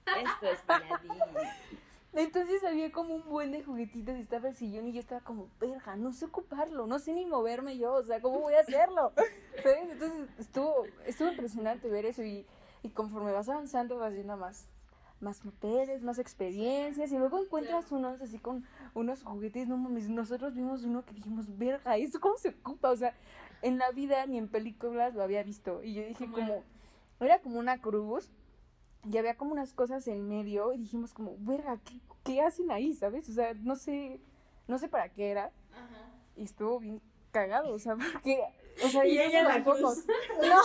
esto 0.07 0.47
es 0.53 0.61
para 0.61 0.99
ti. 1.01 1.09
Entonces 2.15 2.63
había 2.65 2.93
como 2.93 3.15
un 3.15 3.25
buen 3.25 3.53
de 3.53 3.63
juguetitos 3.63 4.17
y 4.17 4.21
estaba 4.21 4.49
el 4.49 4.55
sillón 4.55 4.87
y 4.87 4.93
yo 4.93 5.01
estaba 5.01 5.23
como, 5.23 5.49
verga, 5.59 5.97
no 5.97 6.13
sé 6.13 6.27
ocuparlo, 6.27 6.87
no 6.87 6.99
sé 6.99 7.15
ni 7.15 7.25
moverme 7.25 7.79
yo, 7.79 7.95
o 7.95 8.03
sea, 8.03 8.21
¿cómo 8.21 8.41
voy 8.41 8.55
a 8.55 8.61
hacerlo? 8.61 9.13
¿Sabes? 9.63 9.91
Entonces 9.91 10.29
estuvo, 10.39 10.85
estuvo 11.07 11.31
impresionante 11.31 11.89
ver 11.89 12.05
eso 12.05 12.23
y, 12.23 12.47
y 12.83 12.91
conforme 12.91 13.33
vas 13.33 13.49
avanzando 13.49 13.97
vas 13.97 14.13
viendo 14.13 14.37
más, 14.37 14.69
más 15.21 15.43
moteles, 15.43 16.03
más 16.03 16.19
experiencias 16.19 17.11
y 17.13 17.17
luego 17.17 17.43
encuentras 17.43 17.91
unos 17.93 18.21
así 18.21 18.39
con 18.39 18.67
unos 18.93 19.23
juguetes, 19.23 19.67
no 19.67 19.79
mames, 19.79 20.11
nosotros 20.11 20.55
vimos 20.55 20.85
uno 20.85 21.07
que 21.07 21.15
dijimos, 21.15 21.57
verga, 21.57 21.97
¿eso 21.97 22.21
cómo 22.21 22.37
se 22.37 22.51
ocupa? 22.51 22.91
O 22.91 22.97
sea, 22.97 23.15
en 23.63 23.79
la 23.79 23.91
vida 23.91 24.27
ni 24.27 24.37
en 24.37 24.49
películas 24.49 25.15
lo 25.15 25.23
había 25.23 25.43
visto 25.43 25.83
y 25.83 25.95
yo 25.95 26.03
dije 26.03 26.31
como, 26.31 26.63
era 27.21 27.41
como 27.41 27.59
una 27.59 27.81
cruz 27.81 28.31
y 29.11 29.19
había 29.19 29.37
como 29.37 29.53
unas 29.53 29.73
cosas 29.73 30.07
en 30.07 30.29
medio 30.29 30.73
y 30.73 30.79
dijimos 30.79 31.13
como, 31.13 31.37
verga, 31.39 31.79
¿qué, 31.85 32.01
qué 32.25 32.41
hacen 32.41 32.71
ahí, 32.71 32.95
sabes? 32.95 33.29
O 33.29 33.33
sea, 33.33 33.55
no 33.55 33.77
sé, 33.77 34.21
no 34.69 34.79
sé 34.79 34.89
para 34.89 35.09
qué 35.09 35.31
era. 35.31 35.53
Y 36.37 36.45
estuvo 36.45 36.79
bien 36.81 37.03
cagado, 37.33 37.73
o 37.73 37.79
sea, 37.79 37.97
porque 37.97 38.41
O 38.85 38.89
sea, 38.89 39.05
Y 39.07 39.19
ella 39.19 39.43
no 39.45 39.49
la 39.49 39.65
cruz. 39.65 39.81
No, 39.81 40.61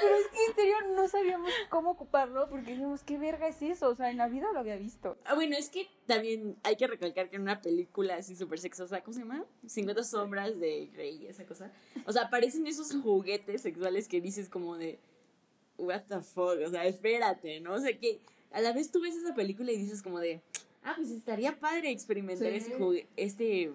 pero 0.00 0.16
es 0.16 0.26
que 0.28 0.44
en 0.46 0.54
serio 0.54 0.74
no 0.94 1.08
sabíamos 1.08 1.50
cómo 1.70 1.92
ocuparlo 1.92 2.48
porque 2.50 2.72
dijimos, 2.72 3.02
¿qué 3.02 3.16
verga 3.16 3.48
es 3.48 3.62
eso? 3.62 3.88
O 3.88 3.94
sea, 3.94 4.10
en 4.10 4.18
la 4.18 4.28
vida 4.28 4.52
lo 4.52 4.58
había 4.58 4.76
visto. 4.76 5.16
Ah, 5.24 5.34
bueno, 5.34 5.56
es 5.56 5.70
que 5.70 5.88
también 6.06 6.58
hay 6.64 6.76
que 6.76 6.86
recalcar 6.86 7.30
que 7.30 7.36
en 7.36 7.42
una 7.42 7.62
película 7.62 8.16
así 8.16 8.36
súper 8.36 8.58
sexosa, 8.58 9.02
¿cómo 9.02 9.14
se 9.14 9.20
llama? 9.20 9.44
50 9.66 10.04
sombras 10.04 10.60
de 10.60 10.86
Grey, 10.92 11.26
esa 11.26 11.46
cosa. 11.46 11.72
O 12.06 12.12
sea, 12.12 12.24
aparecen 12.24 12.66
esos 12.66 12.94
juguetes 13.02 13.62
sexuales 13.62 14.06
que 14.06 14.20
dices 14.20 14.48
como 14.48 14.76
de, 14.76 15.00
what 15.78 16.02
the 16.08 16.20
fuck, 16.20 16.58
o 16.66 16.70
sea, 16.70 16.84
espérate, 16.86 17.60
¿no? 17.60 17.74
O 17.74 17.80
sea, 17.80 17.96
que 17.98 18.20
a 18.52 18.60
la 18.60 18.72
vez 18.72 18.90
tú 18.90 19.00
ves 19.00 19.14
esa 19.16 19.34
película 19.34 19.72
y 19.72 19.76
dices 19.78 20.02
como 20.02 20.18
de, 20.20 20.40
ah, 20.84 20.92
pues 20.96 21.10
estaría 21.10 21.58
padre 21.58 21.90
experimentar 21.90 22.48
Sí. 22.50 22.56
ese 22.56 22.74
jugue- 22.78 23.06
este 23.16 23.72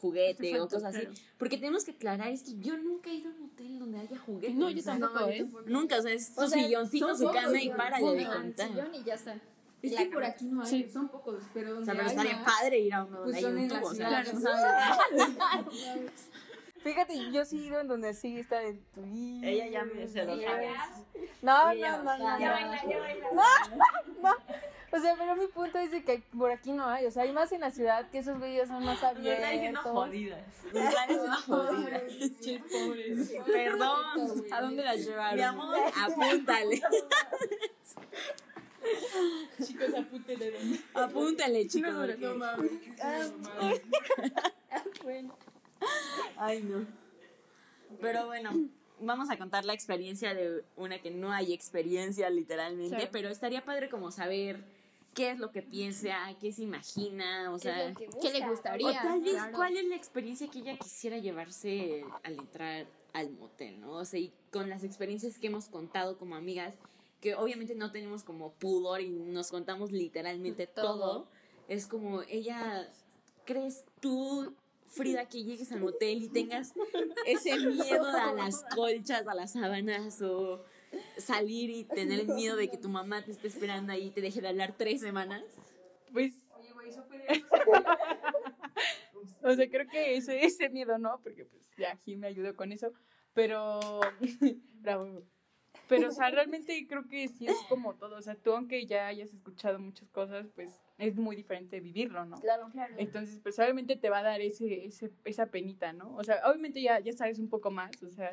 juguete 0.00 0.46
Este 0.50 0.60
o 0.60 0.68
cosas 0.68 0.84
así. 0.94 1.00
claro. 1.06 1.14
Porque 1.38 1.56
tenemos 1.56 1.84
que 1.84 1.90
aclarar, 1.90 2.28
es 2.28 2.42
que 2.44 2.56
yo 2.60 2.76
nunca 2.76 3.10
he 3.10 3.14
ido 3.14 3.30
a 3.30 3.34
un 3.34 3.46
hotel 3.46 3.78
donde 3.80 3.98
haya 3.98 4.16
juguetes. 4.18 4.54
No, 4.56 4.70
yo 4.70 4.78
o 4.78 4.82
sea, 4.82 4.92
tampoco, 4.98 5.20
no, 5.20 5.28
¿eh? 5.28 5.46
Nunca, 5.66 5.98
o 5.98 6.02
sea, 6.02 6.12
es 6.12 6.26
su 6.34 6.40
O 6.40 6.46
sea, 6.48 6.62
silloncito, 6.62 7.16
su 7.16 7.30
cama 7.32 7.60
y 7.60 7.68
¿no? 7.68 7.76
para 7.76 7.98
de 7.98 8.26
contar. 8.26 8.68
sillón 8.68 8.94
y 8.94 9.02
ya 9.02 9.14
está. 9.14 9.40
Es 9.82 9.94
que 9.94 10.06
por 10.06 10.24
aquí 10.24 10.44
no 10.46 10.62
hay, 10.62 10.68
Sí. 10.68 10.90
son 10.92 11.08
pocos, 11.08 11.42
pero 11.54 11.70
O 11.70 11.74
donde 11.74 11.84
sea, 11.86 11.94
pero 11.94 12.08
estaría 12.08 12.36
más, 12.38 12.44
padre 12.60 12.78
ir 12.80 12.94
a 12.94 13.04
uno 13.04 13.18
donde 13.20 13.32
pues 13.40 13.44
hay 13.44 13.52
un 13.52 13.68
tubo, 13.68 13.86
o 13.86 13.94
sea, 13.94 14.24
sabes. 14.24 14.42
Fíjate, 16.82 17.30
yo 17.32 17.44
sí 17.44 17.58
he 17.58 17.66
ido 17.66 17.80
en 17.80 17.88
donde 17.88 18.14
sí 18.14 18.38
está 18.38 18.62
el 18.62 18.78
tuit. 18.94 19.42
Ella 19.44 19.66
ya 19.66 19.84
me- 19.84 20.06
se 20.08 20.24
lo 20.24 20.40
sabe. 20.40 20.70
No, 21.42 21.70
Ella 21.70 21.92
no, 21.92 21.98
no, 21.98 22.04
va 22.04 22.18
no, 22.18 22.28
a 22.28 22.38
no. 22.38 22.44
estar- 22.44 24.36
O 24.90 24.98
sea, 25.00 25.14
pero 25.18 25.36
mi 25.36 25.46
punto 25.48 25.78
es 25.78 25.90
de 25.90 26.02
que 26.02 26.22
por 26.36 26.50
aquí 26.50 26.72
no 26.72 26.86
hay. 26.88 27.04
O 27.06 27.10
sea, 27.10 27.24
hay 27.24 27.32
más 27.32 27.52
en 27.52 27.60
la 27.60 27.70
ciudad 27.70 28.08
que 28.10 28.18
esos 28.18 28.40
vídeos 28.40 28.68
son 28.68 28.84
más 28.84 29.00
Nos 29.02 29.12
están 29.12 29.16
diciendo 29.22 29.46
abiertos. 29.46 29.92
jodidas. 29.92 30.40
Nos 30.72 30.82
están 30.84 31.08
diciendo 31.08 31.36
jodidas. 31.46 33.44
Perdón. 33.46 34.44
¿A 34.52 34.60
dónde 34.62 34.82
la 34.84 34.94
llevaron? 34.94 35.36
Mi 35.36 35.42
amor, 35.42 35.76
apúntale. 36.04 36.80
Chicos, 39.62 39.88
apúntenle. 39.94 40.54
Apúntale, 40.94 41.66
chicos. 41.66 41.92
No, 41.92 42.00
porque- 42.06 42.16
no 42.16 42.34
mames. 42.36 42.70
Ay, 46.36 46.62
no. 46.62 46.86
Pero 48.00 48.26
bueno, 48.26 48.50
vamos 49.00 49.30
a 49.30 49.38
contar 49.38 49.64
la 49.64 49.72
experiencia 49.72 50.34
de 50.34 50.64
una 50.76 51.00
que 51.00 51.10
no 51.10 51.32
hay 51.32 51.52
experiencia 51.52 52.28
literalmente, 52.30 53.08
pero 53.10 53.28
estaría 53.28 53.64
padre 53.64 53.88
como 53.88 54.10
saber 54.10 54.64
qué 55.14 55.30
es 55.30 55.38
lo 55.38 55.50
que 55.50 55.62
piensa, 55.62 56.16
qué 56.40 56.52
se 56.52 56.62
imagina, 56.62 57.50
o 57.52 57.58
sea, 57.58 57.94
¿Qué 57.94 58.30
le 58.30 58.46
gustaría? 58.46 58.88
o 58.88 58.92
tal 58.92 59.20
vez 59.20 59.32
Claro. 59.32 59.56
cuál 59.56 59.76
es 59.76 59.84
la 59.86 59.96
experiencia 59.96 60.48
que 60.48 60.60
ella 60.60 60.76
quisiera 60.78 61.18
llevarse 61.18 62.04
al 62.22 62.34
entrar 62.34 62.86
al 63.14 63.30
motel, 63.30 63.80
¿no? 63.80 63.92
O 63.92 64.04
sea, 64.04 64.20
y 64.20 64.32
con 64.52 64.68
las 64.68 64.84
experiencias 64.84 65.38
que 65.38 65.48
hemos 65.48 65.68
contado 65.68 66.18
como 66.18 66.36
amigas, 66.36 66.74
que 67.20 67.34
obviamente 67.34 67.74
no 67.74 67.90
tenemos 67.90 68.22
como 68.22 68.52
pudor 68.52 69.00
y 69.00 69.08
nos 69.08 69.50
contamos 69.50 69.90
literalmente 69.90 70.66
todo, 70.68 71.26
es 71.66 71.86
como 71.86 72.22
ella, 72.22 72.88
¿crees 73.44 73.84
tú, 74.00 74.54
Frida, 74.88 75.26
que 75.26 75.44
llegues 75.44 75.70
al 75.72 75.80
motel 75.80 76.22
y 76.22 76.28
tengas 76.28 76.72
ese 77.26 77.56
miedo 77.58 78.06
a 78.06 78.32
las 78.32 78.64
colchas, 78.74 79.26
a 79.26 79.34
las 79.34 79.52
sábanas 79.52 80.20
o 80.22 80.64
salir 81.18 81.70
y 81.70 81.84
tener 81.84 82.20
el 82.20 82.28
miedo 82.28 82.56
de 82.56 82.68
que 82.68 82.78
tu 82.78 82.88
mamá 82.88 83.22
te 83.24 83.32
esté 83.32 83.48
esperando 83.48 83.92
ahí 83.92 84.06
y 84.06 84.10
te 84.10 84.20
deje 84.20 84.40
de 84.40 84.48
hablar 84.48 84.74
tres 84.76 85.00
semanas? 85.00 85.44
Pues, 86.12 86.32
Oye, 86.58 86.72
güey, 86.72 86.88
eso 86.88 87.04
fue 87.04 87.26
o 89.42 89.54
sea, 89.54 89.70
creo 89.70 89.86
que 89.88 90.16
ese, 90.16 90.44
ese 90.44 90.68
miedo 90.68 90.98
no, 90.98 91.20
porque 91.22 91.44
pues 91.44 91.62
ya 91.76 91.96
Jim 91.96 92.20
me 92.20 92.26
ayudó 92.28 92.56
con 92.56 92.72
eso, 92.72 92.92
pero, 93.34 94.00
bravo. 94.80 95.22
Pero, 95.88 96.08
o 96.08 96.12
sea, 96.12 96.30
realmente 96.30 96.86
creo 96.86 97.06
que 97.08 97.28
sí 97.28 97.46
es 97.46 97.56
como 97.68 97.94
todo, 97.94 98.16
o 98.16 98.22
sea, 98.22 98.34
tú 98.34 98.52
aunque 98.52 98.86
ya 98.86 99.06
hayas 99.06 99.32
escuchado 99.32 99.78
muchas 99.78 100.08
cosas, 100.10 100.46
pues 100.54 100.70
es 100.98 101.16
muy 101.16 101.36
diferente 101.36 101.80
vivirlo, 101.80 102.24
¿no? 102.24 102.40
Claro, 102.40 102.68
claro. 102.72 102.94
Entonces, 102.98 103.38
pues 103.42 103.58
obviamente 103.58 103.96
te 103.96 104.10
va 104.10 104.18
a 104.18 104.22
dar 104.22 104.40
ese, 104.40 104.84
ese, 104.84 105.10
esa 105.24 105.46
penita, 105.46 105.92
¿no? 105.92 106.14
O 106.16 106.24
sea, 106.24 106.40
obviamente 106.44 106.82
ya, 106.82 106.98
ya 106.98 107.12
sabes 107.12 107.38
un 107.38 107.48
poco 107.48 107.70
más, 107.70 108.02
o 108.02 108.10
sea, 108.10 108.32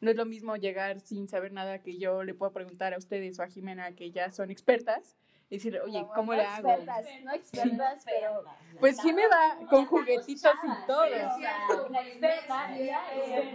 no 0.00 0.10
es 0.10 0.16
lo 0.16 0.26
mismo 0.26 0.56
llegar 0.56 1.00
sin 1.00 1.26
saber 1.26 1.52
nada 1.52 1.82
que 1.82 1.96
yo 1.96 2.22
le 2.22 2.34
puedo 2.34 2.52
preguntar 2.52 2.92
a 2.92 2.98
ustedes 2.98 3.38
o 3.38 3.42
a 3.42 3.48
Jimena, 3.48 3.94
que 3.94 4.10
ya 4.10 4.30
son 4.30 4.50
expertas, 4.50 5.16
y 5.52 5.56
decir, 5.56 5.78
oye, 5.84 6.06
¿cómo 6.14 6.32
no 6.32 6.38
le 6.38 6.46
hago? 6.46 6.70
expertas, 6.70 7.06
no 7.24 7.32
expertas, 7.34 8.02
pero... 8.06 8.42
Pues 8.80 8.98
Jimé 9.02 9.24
va 9.28 9.58
con 9.68 9.84
juguetitos 9.84 10.54
y 10.64 10.86
todo. 10.86 11.04
La 11.04 12.08
experta, 12.08 12.74
ella 12.74 13.02
es 13.12 13.54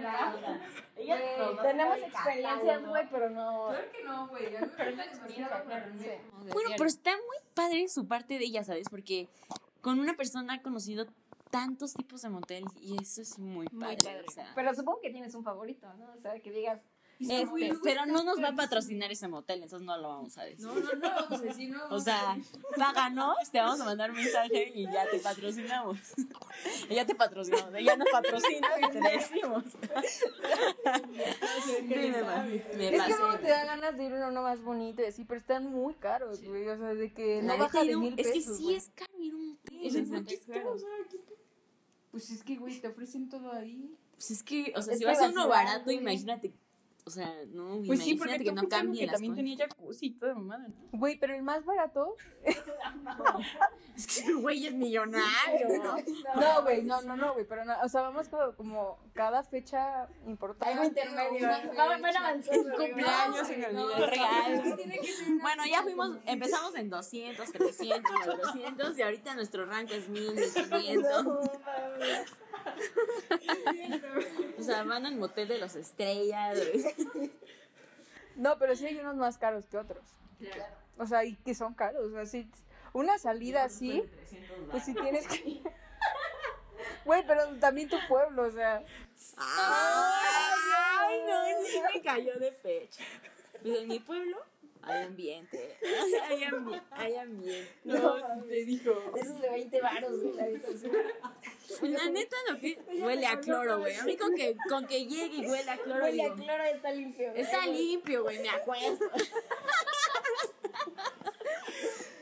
Tenemos 1.64 1.98
experiencias, 1.98 2.86
güey, 2.86 3.10
pero 3.10 3.32
no... 3.32 3.70
Claro 3.70 3.92
que 3.92 4.04
no, 4.04 4.28
güey. 4.28 4.46
Bueno, 6.54 6.70
pero 6.78 6.86
está 6.86 7.16
muy 7.16 7.38
padre 7.56 7.88
su 7.88 8.08
parte 8.08 8.38
de 8.38 8.46
ella, 8.46 8.64
¿sabes? 8.64 8.90
Porque 8.90 9.28
con 9.82 10.00
una 10.00 10.14
persona 10.14 10.54
ha 10.54 10.62
conocido 10.62 11.08
tantos 11.50 11.96
tipos 11.96 12.22
de 12.22 12.30
motel 12.30 12.66
y 12.80 13.02
eso 13.02 13.24
es 13.24 13.40
muy 13.40 13.66
padre. 13.70 14.22
o 14.28 14.32
sea, 14.32 14.52
Pero 14.54 14.72
supongo 14.76 15.00
que 15.02 15.10
tienes 15.10 15.34
un 15.34 15.44
favorito, 15.44 15.92
¿no? 15.96 16.14
O 16.16 16.22
sea, 16.22 16.40
que 16.40 16.52
digas... 16.52 16.80
este, 17.20 17.74
pero 17.84 18.06
no 18.06 18.24
nos 18.24 18.42
va 18.42 18.50
a 18.50 18.56
patrocinar 18.56 19.12
ese 19.12 19.28
motel, 19.28 19.64
entonces 19.64 19.86
no 19.86 19.98
lo 19.98 20.08
vamos 20.10 20.38
a 20.38 20.44
decir. 20.44 20.66
No, 20.66 20.74
no, 20.76 20.94
no, 20.94 21.10
vamos 21.10 21.40
a 21.40 21.44
decir, 21.44 21.70
no. 21.72 21.82
O 21.90 22.00
sea, 22.00 22.38
páganos, 22.78 23.36
te 23.52 23.60
vamos 23.60 23.80
a 23.82 23.86
mandar 23.86 24.12
un 24.12 24.18
mensaje 24.18 24.72
y 24.76 24.86
ya 24.86 25.10
te 25.10 25.20
patrocinamos. 25.20 25.98
Y 26.90 26.96
ya 26.96 27.06
te 27.06 27.16
patrocinamos, 27.16 27.74
ella 27.76 27.96
nos 27.98 28.08
patrocina 28.10 28.68
y 28.88 28.92
te 28.92 29.00
decimos. 29.00 29.64
Sí, 31.66 31.86
me, 31.88 32.10
me 32.78 32.96
Es 32.96 33.04
que 33.04 33.14
te 33.42 33.48
da 33.50 33.66
ganas 33.66 33.98
de 33.98 34.04
ir 34.06 34.14
a 34.14 34.28
uno 34.30 34.42
más 34.42 34.62
bonito 34.62 35.02
y 35.02 35.06
así, 35.06 35.26
pero 35.26 35.40
están 35.40 35.66
muy 35.72 35.94
caros, 35.96 36.44
güey. 36.44 36.68
O 36.68 36.78
sea, 36.78 36.94
de 36.94 37.14
que 37.14 37.42
La 37.42 37.58
no 37.58 37.64
baja 37.64 37.84
de 37.84 37.96
mil 37.96 38.14
es 38.18 38.28
que 38.28 38.34
pesos. 38.34 38.58
sí 38.58 38.64
güey. 38.64 38.76
es 38.76 38.90
caro 38.96 39.12
ir 39.20 39.36
un 39.36 39.50
motel. 39.50 39.78
Y 39.78 39.84
dices, 39.84 40.08
o 40.08 40.10
sea, 40.10 40.18
¿por 40.20 40.26
qué 40.28 40.34
es 40.36 40.46
caro? 40.46 40.72
O 40.74 40.78
sea, 40.78 40.90
¿qué 41.10 41.18
pe- 41.18 41.38
Pues 42.12 42.30
es 42.32 42.44
que, 42.44 42.56
güey, 42.58 42.80
te 42.80 42.88
ofrecen 42.88 43.30
todo 43.30 43.52
ahí. 43.52 43.96
Pues 44.16 44.32
es 44.32 44.44
que, 44.44 44.74
o 44.76 44.82
sea, 44.82 44.94
Es 44.94 45.00
si 45.00 45.06
vas 45.06 45.20
a 45.22 45.30
uno 45.30 45.48
barato, 45.48 45.86
güey. 45.86 45.98
imagínate. 45.98 46.54
O 47.08 47.10
sea, 47.10 47.34
no, 47.54 47.82
Pues 47.88 48.04
sí, 48.04 48.16
porque 48.16 48.38
que 48.38 48.52
no 48.52 48.68
cambien 48.68 49.06
que 49.06 49.06
las 49.06 49.14
también 49.14 49.32
cosas. 49.32 49.38
tenía 49.38 49.58
jacuzzi 49.58 50.06
y 50.08 50.12
toda 50.12 50.34
mamada, 50.36 50.68
¿no? 50.68 50.76
Güey, 50.92 51.18
pero 51.18 51.34
el 51.36 51.42
más 51.42 51.64
barato. 51.64 52.18
Es 53.96 54.06
que 54.06 54.20
ese 54.20 54.34
güey 54.34 54.68
es 54.68 54.74
millonario. 54.74 55.68
No, 56.36 56.62
güey, 56.64 56.84
no, 56.84 57.02
no, 57.04 57.16
no, 57.16 57.34
güey, 57.34 57.46
pero 57.48 57.64
no. 57.64 57.74
O 57.82 57.88
sea, 57.88 58.02
vamos 58.02 58.28
como, 58.28 58.54
como 58.56 59.00
cada 59.14 59.42
fecha 59.44 60.10
importante. 60.28 60.74
Algo 60.74 60.84
intermedio. 60.84 61.48
Van 61.78 62.18
avanzando. 62.18 62.76
Cumpleaños 62.76 63.50
olvidó 63.50 63.96
el. 63.96 65.40
Bueno, 65.42 65.64
ya 65.66 65.82
fuimos, 65.84 66.18
empezamos 66.26 66.76
en 66.76 66.90
200, 66.90 67.52
300, 67.54 68.12
400 68.26 68.98
y 68.98 69.02
ahorita 69.02 69.34
nuestro 69.36 69.66
rango 69.66 69.94
es 69.94 70.10
1000, 70.10 70.34
1500. 70.34 71.50
O 74.58 74.64
sea, 74.64 74.84
van 74.84 75.06
al 75.06 75.16
motel 75.16 75.48
de 75.48 75.58
los 75.58 75.76
estrellas. 75.76 76.60
No, 78.36 78.58
pero 78.60 78.76
sí 78.76 78.86
hay 78.86 78.98
unos 78.98 79.16
más 79.16 79.38
caros 79.38 79.66
que 79.66 79.78
otros. 79.78 80.04
O 80.98 81.06
sea, 81.06 81.26
y 81.26 81.36
que 81.38 81.56
son 81.56 81.74
caros. 81.74 82.08
O 82.08 82.12
sea, 82.12 82.26
sí. 82.26 82.50
Una 82.94 83.18
salida 83.18 83.64
así, 83.64 84.04
pues 84.72 84.84
si 84.84 84.94
tienes 84.94 85.28
que. 85.28 85.62
Güey, 87.06 87.26
pero 87.26 87.48
también 87.60 87.90
tu 87.90 87.98
pueblo, 88.08 88.44
o 88.44 88.52
sea. 88.52 88.84
Ay, 89.38 91.24
no, 91.28 91.46
eso 91.46 91.62
sí 91.66 91.82
me 91.94 92.02
cayó 92.02 92.38
de 92.38 92.52
pecho. 92.52 93.04
Pues 93.62 93.80
en 93.80 93.88
mi 93.88 94.00
pueblo 94.00 94.38
hay 94.88 95.04
ambiente. 95.06 95.78
Hay, 96.28 96.42
ambi- 96.44 96.82
hay 96.92 97.16
ambiente. 97.16 97.72
No, 97.84 98.18
sí 98.18 98.48
te 98.50 98.66
dijo. 98.66 98.92
Esos 99.16 99.42
de 99.42 99.50
20 99.50 99.82
varos, 99.82 100.22
güey, 100.22 100.34
la 100.36 100.44
habitación. 100.44 100.92
La 101.82 102.10
neta 102.10 102.36
lo 102.50 102.60
que 102.60 102.80
huele 103.02 103.26
a 103.28 103.40
cloro, 103.40 103.80
güey. 103.80 103.96
A 103.96 104.04
mí 104.04 104.16
con 104.18 104.34
que, 104.36 104.56
con 104.70 104.86
que 104.88 105.06
llegue 105.06 105.38
y 105.38 105.48
huele 105.48 105.70
a 105.72 105.78
cloro, 105.84 106.04
Huele 106.06 106.22
a 106.24 106.26
digo, 106.34 106.36
cloro, 106.46 106.64
está 106.64 106.92
limpio. 106.92 107.30
güey. 107.32 107.42
está 107.42 107.66
limpio, 107.68 108.24
güey, 108.24 108.40
me 108.40 108.50
acuesto. 108.50 109.06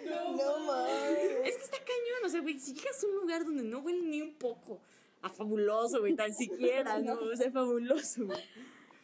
No 0.05 0.59
mames. 0.59 1.19
Es 1.45 1.55
que 1.57 1.63
está 1.63 1.77
cañón, 1.77 2.25
o 2.25 2.29
sea, 2.29 2.41
güey, 2.41 2.59
si 2.59 2.73
llegas 2.73 3.03
a 3.03 3.07
un 3.07 3.15
lugar 3.15 3.43
donde 3.45 3.63
no 3.63 3.79
huele 3.79 4.01
ni 4.03 4.21
un 4.21 4.33
poco 4.35 4.79
a 5.21 5.29
fabuloso, 5.29 5.99
güey, 6.01 6.15
tan 6.15 6.33
siquiera, 6.33 6.99
¿no? 7.01 7.13
O 7.13 7.35
sea, 7.35 7.51
fabuloso, 7.51 8.25
güey. 8.25 8.43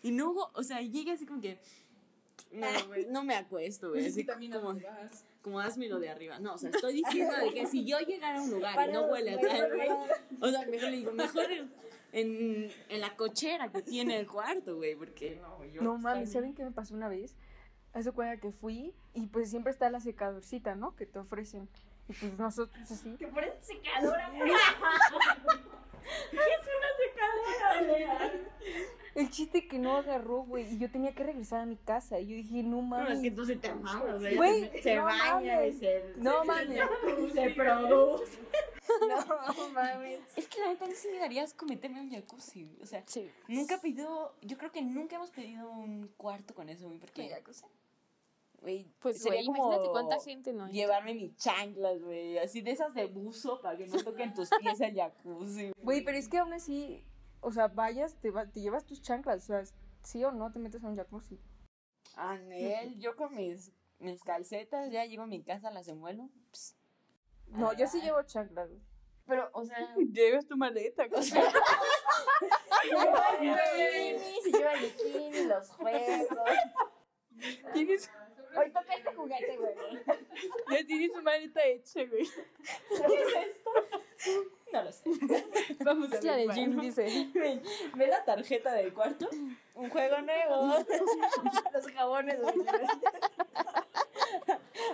Y 0.04 0.12
no, 0.12 0.34
o 0.54 0.63
sea, 0.63 0.82
llega 0.82 1.13
así 1.13 1.26
como 1.26 1.41
que, 1.41 1.58
no, 2.51 2.67
güey, 2.87 3.05
no 3.07 3.23
me 3.23 3.35
acuesto, 3.35 3.89
güey, 3.89 4.07
así 4.07 4.25
como, 4.25 4.77
como 5.41 5.59
hazme 5.59 5.87
lo 5.87 5.99
de 5.99 6.09
arriba. 6.09 6.39
No, 6.39 6.55
o 6.55 6.57
sea, 6.57 6.69
estoy 6.69 6.95
diciendo 6.95 7.33
de 7.37 7.53
que 7.53 7.67
si 7.67 7.85
yo 7.85 7.99
llegara 7.99 8.39
a 8.39 8.41
un 8.41 8.51
lugar 8.51 8.89
y 8.89 8.93
no 8.93 9.05
huele 9.05 9.35
a 9.35 9.39
tal, 9.39 9.75
güey, 9.75 9.89
o 10.39 10.49
sea, 10.49 10.65
mejor 10.67 10.89
le 10.89 10.97
digo, 10.97 11.11
mejor 11.13 11.45
en, 12.11 12.71
en, 12.89 13.01
la 13.01 13.15
cochera 13.15 13.71
que 13.71 13.81
tiene 13.81 14.19
el 14.19 14.27
cuarto, 14.27 14.75
güey, 14.75 14.95
porque 14.95 15.39
no, 15.41 15.65
yo 15.65 15.81
No 15.81 15.97
mames, 15.97 16.31
¿saben 16.31 16.53
qué 16.53 16.63
me 16.63 16.71
pasó 16.71 16.93
una 16.93 17.07
vez? 17.07 17.35
Hace 17.93 18.11
cuenta 18.11 18.39
que 18.39 18.51
fui 18.51 18.93
y 19.13 19.27
pues 19.27 19.49
siempre 19.49 19.71
está 19.71 19.89
la 19.89 19.99
secadorcita, 19.99 20.75
¿no? 20.75 20.95
Que 20.95 21.05
te 21.05 21.19
ofrecen. 21.19 21.67
Y 22.07 22.13
pues 22.13 22.37
nosotros 22.37 22.89
así. 22.89 23.15
Te 23.17 23.27
pones 23.27 23.53
secadora, 23.61 24.31
güey. 27.87 28.41
El 29.13 29.29
chiste 29.29 29.67
que 29.67 29.77
no 29.77 29.97
agarró, 29.97 30.43
güey, 30.43 30.73
y 30.73 30.77
yo 30.77 30.89
tenía 30.89 31.13
que 31.13 31.23
regresar 31.23 31.59
a 31.61 31.65
mi 31.65 31.75
casa. 31.75 32.19
Y 32.19 32.27
yo 32.27 32.35
dije, 32.37 32.63
no 32.63 32.77
No, 32.77 32.81
mames. 32.81 33.17
es 33.17 33.21
que 33.23 33.31
tú 33.31 33.45
se 33.45 33.55
te 33.57 33.67
sea, 33.67 34.35
Güey, 34.37 34.69
se, 34.71 34.81
se 34.83 34.95
no 34.95 35.03
baña 35.03 35.55
mames. 35.55 35.75
y 35.75 35.79
se, 35.79 36.03
No 36.15 36.45
mames. 36.45 36.79
se 37.33 37.49
produce. 37.51 38.39
No 39.07 39.69
mames. 39.69 40.19
Es 40.35 40.47
que 40.47 40.59
la 40.59 40.67
neta 40.67 40.85
sí 40.95 41.07
me 41.13 41.19
darías 41.19 41.55
meterme 41.65 41.99
en 41.99 42.05
un 42.07 42.11
jacuzzi, 42.11 42.67
o 42.81 42.85
sea, 42.85 43.03
Sí. 43.05 43.29
nunca 43.47 43.75
he 43.75 43.79
pedido, 43.79 44.35
yo 44.41 44.57
creo 44.57 44.71
que 44.71 44.81
nunca 44.81 45.15
hemos 45.15 45.29
pedido 45.31 45.69
un 45.71 46.09
cuarto 46.17 46.53
con 46.53 46.67
eso, 46.67 46.87
güey, 46.87 46.99
porque, 46.99 47.33
güey, 48.62 48.88
Pues, 49.00 49.21
sería 49.21 49.39
güey, 49.43 49.47
como 49.47 49.65
imagínate 49.74 49.89
cuánta 49.91 50.19
gente 50.24 50.54
no 50.54 50.69
llevarme 50.69 51.13
mis 51.15 51.36
chanclas, 51.36 52.00
güey, 52.02 52.38
así 52.38 52.62
de 52.62 52.71
esas 52.71 52.93
de 52.93 53.06
buzo 53.08 53.60
para 53.62 53.78
que 53.78 53.88
no 53.88 54.02
toquen 54.04 54.34
tus 54.34 54.50
pies 54.62 54.80
el 54.82 54.95
jacuzzi. 54.95 55.71
Güey, 55.84 56.04
pero 56.04 56.17
es 56.17 56.30
que 56.30 56.38
aún 56.38 56.54
así, 56.54 57.06
o 57.41 57.52
sea, 57.52 57.67
vayas, 57.67 58.15
te, 58.21 58.30
va- 58.32 58.45
te 58.50 58.62
llevas 58.62 58.86
tus 58.86 59.02
chanclas, 59.02 59.43
o 59.43 59.47
sea, 59.47 59.63
sí 60.04 60.24
o 60.24 60.32
no 60.32 60.52
te 60.52 60.60
metes 60.60 60.84
a 60.84 60.88
un 60.88 60.95
jacuzzi. 60.95 61.39
Anel, 62.15 62.97
yo 63.00 63.15
con 63.15 63.36
mis, 63.36 63.71
mis 64.00 64.21
calcetas 64.24 64.91
ya 64.91 65.06
llego 65.06 65.24
a 65.24 65.28
mi 65.28 65.41
casa, 65.43 65.71
las 65.71 65.88
envuelvo. 65.88 66.30
Pss. 66.52 66.76
No, 67.47 67.74
yo 67.74 67.88
sí 67.88 68.02
llevo 68.02 68.21
chanclas, 68.24 68.69
güey. 68.69 68.82
Pero, 69.28 69.50
o 69.54 69.63
sea, 69.65 69.78
Llevas 70.12 70.45
tu 70.47 70.56
maleta. 70.58 71.08
O 71.13 71.21
sea, 71.21 71.52
lleva 72.84 73.28
el 73.39 74.15
bikini, 74.17 74.41
se 74.41 74.52
lleva 74.52 74.74
el 74.74 74.82
bikini, 74.82 75.43
los 75.45 75.69
juegos. 75.71 76.28
tienes, 77.74 78.10
Hoy 78.55 78.69
toca 78.71 78.93
este 78.93 79.13
juguete, 79.13 79.57
güey. 79.57 79.73
ya 80.71 80.85
tienes 80.85 81.13
tu 81.13 81.21
maleta 81.21 81.63
hecha, 81.63 82.03
güey. 82.05 82.27
no 84.73 84.83
lo 84.83 84.91
sé. 84.91 85.03
Vamos 85.83 86.11
a 86.11 86.17
Es 86.17 86.23
la 86.23 86.35
ver, 86.35 86.47
de 86.47 86.53
Jim, 86.53 86.79
dice. 86.79 87.29
Ve, 87.33 87.61
ve 87.95 88.07
la 88.07 88.23
tarjeta 88.23 88.73
del 88.73 88.93
cuarto. 88.93 89.29
Un 89.75 89.89
juego 89.89 90.21
nuevo. 90.21 90.67
Los 91.73 91.87
jabones, 91.91 92.39
güey. 92.41 92.55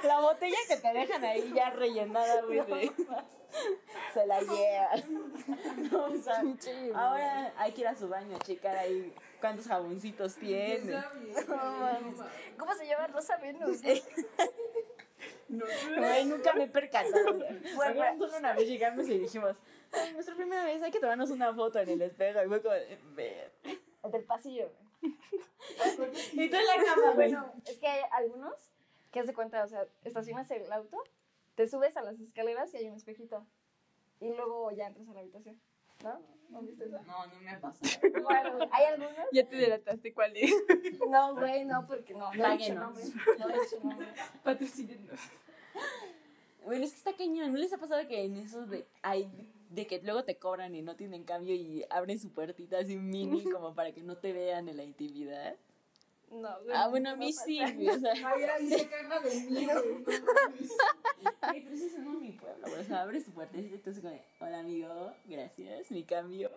La 0.03 0.19
botella 0.19 0.57
que 0.67 0.77
te 0.77 0.93
dejan 0.93 1.23
ahí 1.23 1.51
ya 1.55 1.69
rellenada, 1.71 2.41
güey. 2.67 2.91
Se 4.13 4.25
la 4.25 4.41
lleva. 4.41 4.89
No, 5.91 6.05
o 6.05 6.17
sea, 6.17 6.43
ahora 6.95 7.53
hay 7.57 7.71
que 7.71 7.81
ir 7.81 7.87
a 7.87 7.95
su 7.95 8.07
baño 8.09 8.35
a 8.35 8.39
checar 8.39 8.75
ahí 8.75 9.13
cuántos 9.39 9.67
jaboncitos 9.67 10.35
tiene. 10.35 11.01
¿Cómo 12.57 12.73
se 12.75 12.87
llama 12.87 13.07
Rosa 13.07 13.37
Venus? 13.37 13.81
Güey, 15.49 16.25
nunca 16.25 16.53
me 16.53 16.65
he 16.65 16.67
percatado. 16.67 17.39
Bueno, 17.75 18.03
solo 18.17 18.37
una 18.37 18.53
vez 18.53 18.67
llegamos 18.67 19.07
y 19.07 19.17
dijimos, 19.19 19.55
"Ay, 19.93 20.13
nuestra 20.13 20.35
primera 20.35 20.65
vez 20.65 20.81
hay 20.83 20.91
que 20.91 20.99
tomarnos 20.99 21.29
una 21.29 21.53
foto 21.53 21.79
en 21.79 21.89
el 21.89 22.01
espejo. 22.01 22.43
Y 22.43 22.47
fue 22.47 22.61
como, 22.61 22.75
"Ver". 23.15 23.51
El 24.03 24.11
del 24.11 24.23
pasillo, 24.25 24.69
güey. 25.01 25.13
Y 26.33 26.49
tú 26.49 26.55
en 26.57 26.65
la 26.65 26.75
cama, 26.85 27.11
güey. 27.13 27.31
Bueno, 27.31 27.53
es 27.65 27.77
que 27.77 27.87
hay 27.87 28.01
algunos 28.11 28.53
que 29.17 29.21
haz 29.21 29.27
de 29.27 29.33
cuenta, 29.33 29.63
o 29.63 29.67
sea, 29.67 29.87
estacionas 30.03 30.51
el 30.51 30.71
auto, 30.71 30.95
te 31.55 31.67
subes 31.67 31.97
a 31.97 32.03
las 32.03 32.19
escaleras 32.19 32.71
y 32.75 32.77
hay 32.77 32.87
un 32.87 32.97
espejito. 32.97 33.47
Y 34.19 34.31
luego 34.31 34.69
ya 34.69 34.85
entras 34.85 35.09
a 35.09 35.13
la 35.13 35.21
habitación. 35.21 35.59
¿No? 36.03 36.21
¿No 36.51 36.61
viste 36.61 36.85
eso? 36.85 37.01
No, 37.01 37.25
no 37.25 37.41
me 37.41 37.49
ha 37.49 37.59
pasado. 37.59 37.99
Bueno, 38.21 38.69
hay 38.71 38.85
algunos. 38.85 39.25
Ya 39.31 39.49
te 39.49 39.55
delataste 39.55 40.13
cuál 40.13 40.37
es. 40.37 40.51
No, 41.09 41.35
güey, 41.35 41.65
no, 41.65 41.87
porque 41.87 42.13
no. 42.13 42.31
No 42.31 42.33
he 42.33 42.37
Páguenos. 42.37 42.83
nombre. 42.83 43.03
No 43.39 43.49
he 43.49 43.53
dicho 43.53 43.79
nombre. 43.83 44.07
Patrocínenos. 44.43 45.19
Bueno, 46.63 46.85
es 46.85 46.91
que 46.91 46.97
está 46.97 47.13
cañón. 47.15 47.53
¿No 47.53 47.57
les 47.57 47.73
ha 47.73 47.77
pasado 47.79 48.07
que 48.07 48.23
en 48.23 48.37
esos 48.37 48.69
de, 48.69 48.85
hay, 49.01 49.31
de 49.71 49.87
que 49.87 49.99
luego 50.03 50.25
te 50.25 50.37
cobran 50.37 50.75
y 50.75 50.83
no 50.83 50.95
tienen 50.95 51.23
cambio 51.23 51.55
y 51.55 51.85
abren 51.89 52.19
su 52.19 52.29
puertita 52.29 52.77
así 52.77 52.97
mini 52.97 53.43
como 53.51 53.73
para 53.73 53.91
que 53.93 54.03
no 54.03 54.17
te 54.17 54.31
vean 54.31 54.69
en 54.69 54.77
la 54.77 54.83
intimidad? 54.83 55.55
No, 56.29 56.61
güey. 56.63 56.75
Ah, 56.75 56.87
bueno, 56.89 57.09
a 57.09 57.11
no 57.13 57.17
mí 57.17 57.31
sí, 57.31 57.59
güey, 57.59 57.89
o 57.89 57.99
sea. 57.99 58.11
Ay, 58.35 58.43
ahí 58.43 58.69
se 58.69 58.89
caga 58.89 59.19
de 59.21 59.35
mí, 59.35 59.67
Ay, 61.41 61.61
pero 61.61 61.75
eso 61.75 61.85
es 61.85 61.95
en 61.95 62.19
mi 62.19 62.31
pueblo, 62.33 62.67
güey, 62.67 62.81
O 62.81 62.83
sea, 62.83 63.01
abres 63.01 63.25
tu 63.25 63.31
puertecita 63.31 63.75
y 63.75 63.79
tú 63.79 64.01
como 64.01 64.21
hola 64.41 64.59
amigo, 64.59 65.13
gracias, 65.25 65.91
mi 65.91 66.03
cambio. 66.03 66.51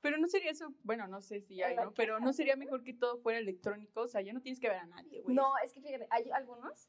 Pero 0.00 0.18
no 0.18 0.28
sería 0.28 0.52
eso, 0.52 0.72
bueno, 0.84 1.08
no 1.08 1.20
sé 1.20 1.40
si 1.40 1.60
hay, 1.62 1.74
¿no? 1.74 1.92
Pero 1.94 2.20
no 2.20 2.32
sería 2.32 2.54
mejor 2.54 2.84
que 2.84 2.94
todo 2.94 3.18
fuera 3.18 3.40
electrónico, 3.40 4.02
o 4.02 4.08
sea, 4.08 4.20
ya 4.20 4.32
no 4.32 4.40
tienes 4.40 4.60
que 4.60 4.68
ver 4.68 4.78
a 4.78 4.86
nadie, 4.86 5.22
güey. 5.22 5.34
No, 5.34 5.52
es 5.64 5.72
que 5.72 5.80
fíjate, 5.80 6.06
hay 6.10 6.30
algunos 6.30 6.88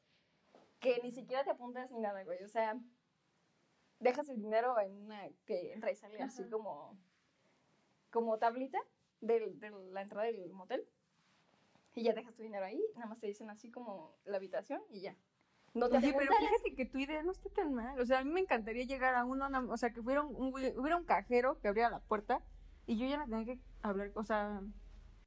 que 0.80 1.00
ni 1.04 1.12
siquiera 1.12 1.44
te 1.44 1.50
apuntas 1.50 1.90
ni 1.92 2.00
nada, 2.00 2.24
güey. 2.24 2.44
O 2.44 2.48
sea, 2.48 2.80
dejas 4.00 4.30
el 4.30 4.40
dinero 4.40 4.80
en 4.80 4.96
una 5.06 5.28
que 5.46 5.74
entra 5.74 5.92
y 5.92 5.96
sale 5.96 6.22
así 6.22 6.44
como, 6.50 6.98
como 8.12 8.38
tablita 8.38 8.80
de, 9.22 9.54
de 9.56 9.72
la 9.92 10.04
entrada 10.04 10.28
del 10.28 10.54
motel. 10.54 10.88
Y 12.00 12.04
ya 12.04 12.14
dejas 12.14 12.36
tu 12.36 12.44
dinero 12.44 12.66
ahí, 12.66 12.82
nada 12.96 13.08
más 13.08 13.20
te 13.20 13.28
dicen 13.28 13.50
así 13.50 13.70
como 13.70 14.18
la 14.26 14.38
habitación 14.38 14.82
y 14.90 15.02
ya. 15.02 15.18
No 15.74 15.88
te 15.90 15.98
Oye, 15.98 16.14
pero 16.18 16.34
fíjate 16.34 16.76
que 16.76 16.86
tu 16.86 16.98
idea 16.98 17.22
no 17.22 17.32
está 17.32 17.50
tan 17.50 17.74
mal. 17.74 18.00
O 18.00 18.06
sea, 18.06 18.20
a 18.20 18.24
mí 18.24 18.32
me 18.32 18.40
encantaría 18.40 18.86
llegar 18.86 19.16
a 19.16 19.26
uno, 19.26 19.48
o 19.70 19.78
sea, 19.78 19.92
que 19.92 20.02
fuera 20.02 20.24
un, 20.24 20.36
un 20.36 20.50
hubiera 20.54 20.98
un 20.98 21.06
cajero 21.06 21.60
que 21.60 21.68
abriera 21.68 21.90
la 21.90 22.00
puerta 22.00 22.42
y 22.88 22.98
yo 22.98 23.06
ya 23.06 23.18
no 23.18 23.26
tenía 23.26 23.46
que 23.46 23.60
hablar, 23.84 24.12
o 24.16 24.24
sea, 24.24 24.62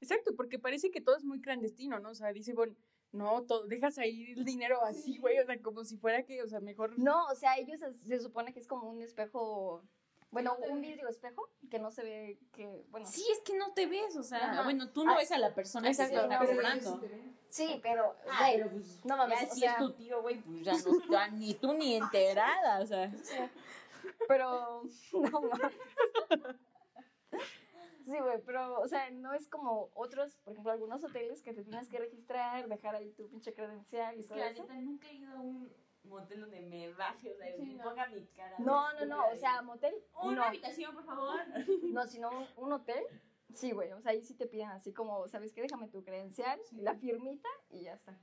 Exacto, 0.03 0.35
porque 0.37 0.59
parece 0.59 0.91
que 0.91 1.01
todo 1.01 1.17
es 1.17 1.25
muy 1.25 1.41
clandestino, 1.41 2.01
¿no? 2.01 2.11
O 2.11 2.15
sea, 2.15 2.33
dice, 2.33 2.55
bueno, 2.55 2.75
no, 3.13 3.45
todo, 3.45 3.69
dejas 3.69 3.99
ahí 3.99 4.33
el 4.33 4.45
dinero 4.45 4.83
así, 4.83 5.17
güey, 5.19 5.39
o 5.39 5.47
sea, 5.47 5.63
como 5.63 5.85
si 5.85 5.97
fuera 5.97 6.25
que, 6.25 6.43
o 6.43 6.49
sea, 6.49 6.59
mejor... 6.59 6.99
No, 6.99 7.25
o 7.27 7.37
sea, 7.37 7.57
ellos 7.57 7.79
se, 7.79 7.95
se 8.05 8.19
supone 8.19 8.53
que 8.53 8.59
es 8.59 8.67
como 8.67 8.91
un 8.91 9.01
espejo, 9.01 9.85
bueno, 10.33 10.57
un 10.69 10.81
vidrio 10.81 11.09
espejo 11.09 11.49
que 11.71 11.79
no 11.79 11.91
se 11.93 12.03
ve 12.03 12.39
que, 12.53 12.67
bueno. 12.91 13.07
Sí, 13.07 13.25
es 13.31 13.41
que 13.41 13.57
no 13.57 13.73
te 13.73 13.87
ves, 13.87 14.17
o 14.17 14.23
sea, 14.25 14.51
Ajá. 14.51 14.63
bueno, 14.65 14.89
tú 14.91 15.05
no 15.05 15.13
Ah, 15.13 15.17
ves 15.19 15.31
a 15.31 15.39
la 15.39 15.55
persona 15.55 15.89
que 15.91 15.97
te 15.97 16.03
está 16.05 16.27
no, 16.27 16.39
pero 16.41 16.53
cobrando. 16.57 17.01
Sí, 17.49 17.79
pero, 17.83 18.17
Ah, 18.31 18.49
pero 18.51 18.71
pues, 18.71 19.05
no 19.05 19.17
mames, 19.17 19.41
ya 19.41 19.47
o 19.47 19.55
si 19.55 19.61
sea- 19.61 19.73
es 19.73 19.79
tu 19.79 19.93
tío, 19.93 20.23
güey, 20.23 20.41
pues 20.41 20.65
ya 20.65 20.73
no, 21.31 21.37
ni 21.37 21.55
tú 21.55 21.73
ni 21.75 21.95
enterada, 21.97 22.81
o 22.81 22.87
sea. 22.87 23.13
Pero, 24.27 24.83
no 25.13 25.41
mames. 25.43 25.77
Sí, 28.05 28.19
güey, 28.19 28.43
pero, 28.45 28.81
o 28.81 28.89
sea, 28.89 29.11
no 29.11 29.33
es 29.33 29.47
como 29.49 29.91
otros, 29.95 30.35
por 30.43 30.53
ejemplo, 30.55 30.73
algunos 30.73 31.05
hoteles 31.05 31.41
que 31.41 31.53
te 31.55 31.63
tienes 31.63 31.89
que 31.89 31.99
registrar, 31.99 32.67
dejar 32.69 32.97
ahí 32.97 33.13
tu 33.13 33.29
pinche 33.29 33.55
credencial 33.55 34.17
y 34.17 34.21
Es 34.21 34.27
que 34.27 34.29
todo 34.31 34.39
la 34.39 34.51
eso. 34.51 34.63
neta 34.63 34.75
nunca 34.81 35.09
he 35.09 35.15
ido 35.15 35.31
a 35.37 35.41
un 35.41 35.73
motel 36.05 36.41
donde 36.41 36.61
me 36.61 36.93
baje, 36.93 37.33
o 37.33 37.37
sea, 37.37 37.47
me 37.59 37.83
ponga 37.83 38.07
mi 38.09 38.27
cara. 38.29 38.57
No, 38.59 38.93
no, 38.95 39.07
no, 39.07 39.29
o 39.29 39.37
sea, 39.37 39.63
motel, 39.63 39.95
Una 40.23 40.33
no, 40.37 40.43
habitación, 40.45 40.95
por 40.95 41.05
favor. 41.05 41.41
no, 41.93 42.07
sino 42.07 42.31
un, 42.31 42.47
un 42.57 42.73
hotel, 42.73 43.03
sí, 43.55 43.73
güey, 43.73 43.93
o 43.93 44.01
sea, 44.01 44.13
ahí 44.13 44.23
sí 44.23 44.35
te 44.35 44.47
piden 44.47 44.69
así 44.71 44.93
como, 44.93 45.27
¿sabes 45.29 45.53
qué? 45.53 45.63
Déjame 45.63 45.89
tu 45.89 46.03
credencial, 46.03 46.61
la 46.73 46.95
firmita 46.95 47.49
y 47.71 47.83
ya 47.83 47.95
está. 47.95 48.19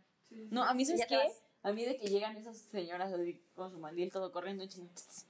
No, 0.51 0.63
a 0.63 0.73
mí, 0.73 0.85
¿sabes 0.85 1.01
Ya 1.01 1.07
te 1.07 1.15
qué? 1.15 1.17
vas. 1.17 1.43
A 1.61 1.73
mí 1.73 1.83
de 1.83 1.97
que 1.97 2.07
llegan 2.07 2.37
esas 2.37 2.57
señoras 2.57 3.11
así 3.11 3.41
con 3.53 3.69
su 3.69 3.79
mandil 3.79 4.11
todo 4.11 4.31
corriendo, 4.31 4.63
dicen, 4.63 4.87
"Tss, 4.93 5.25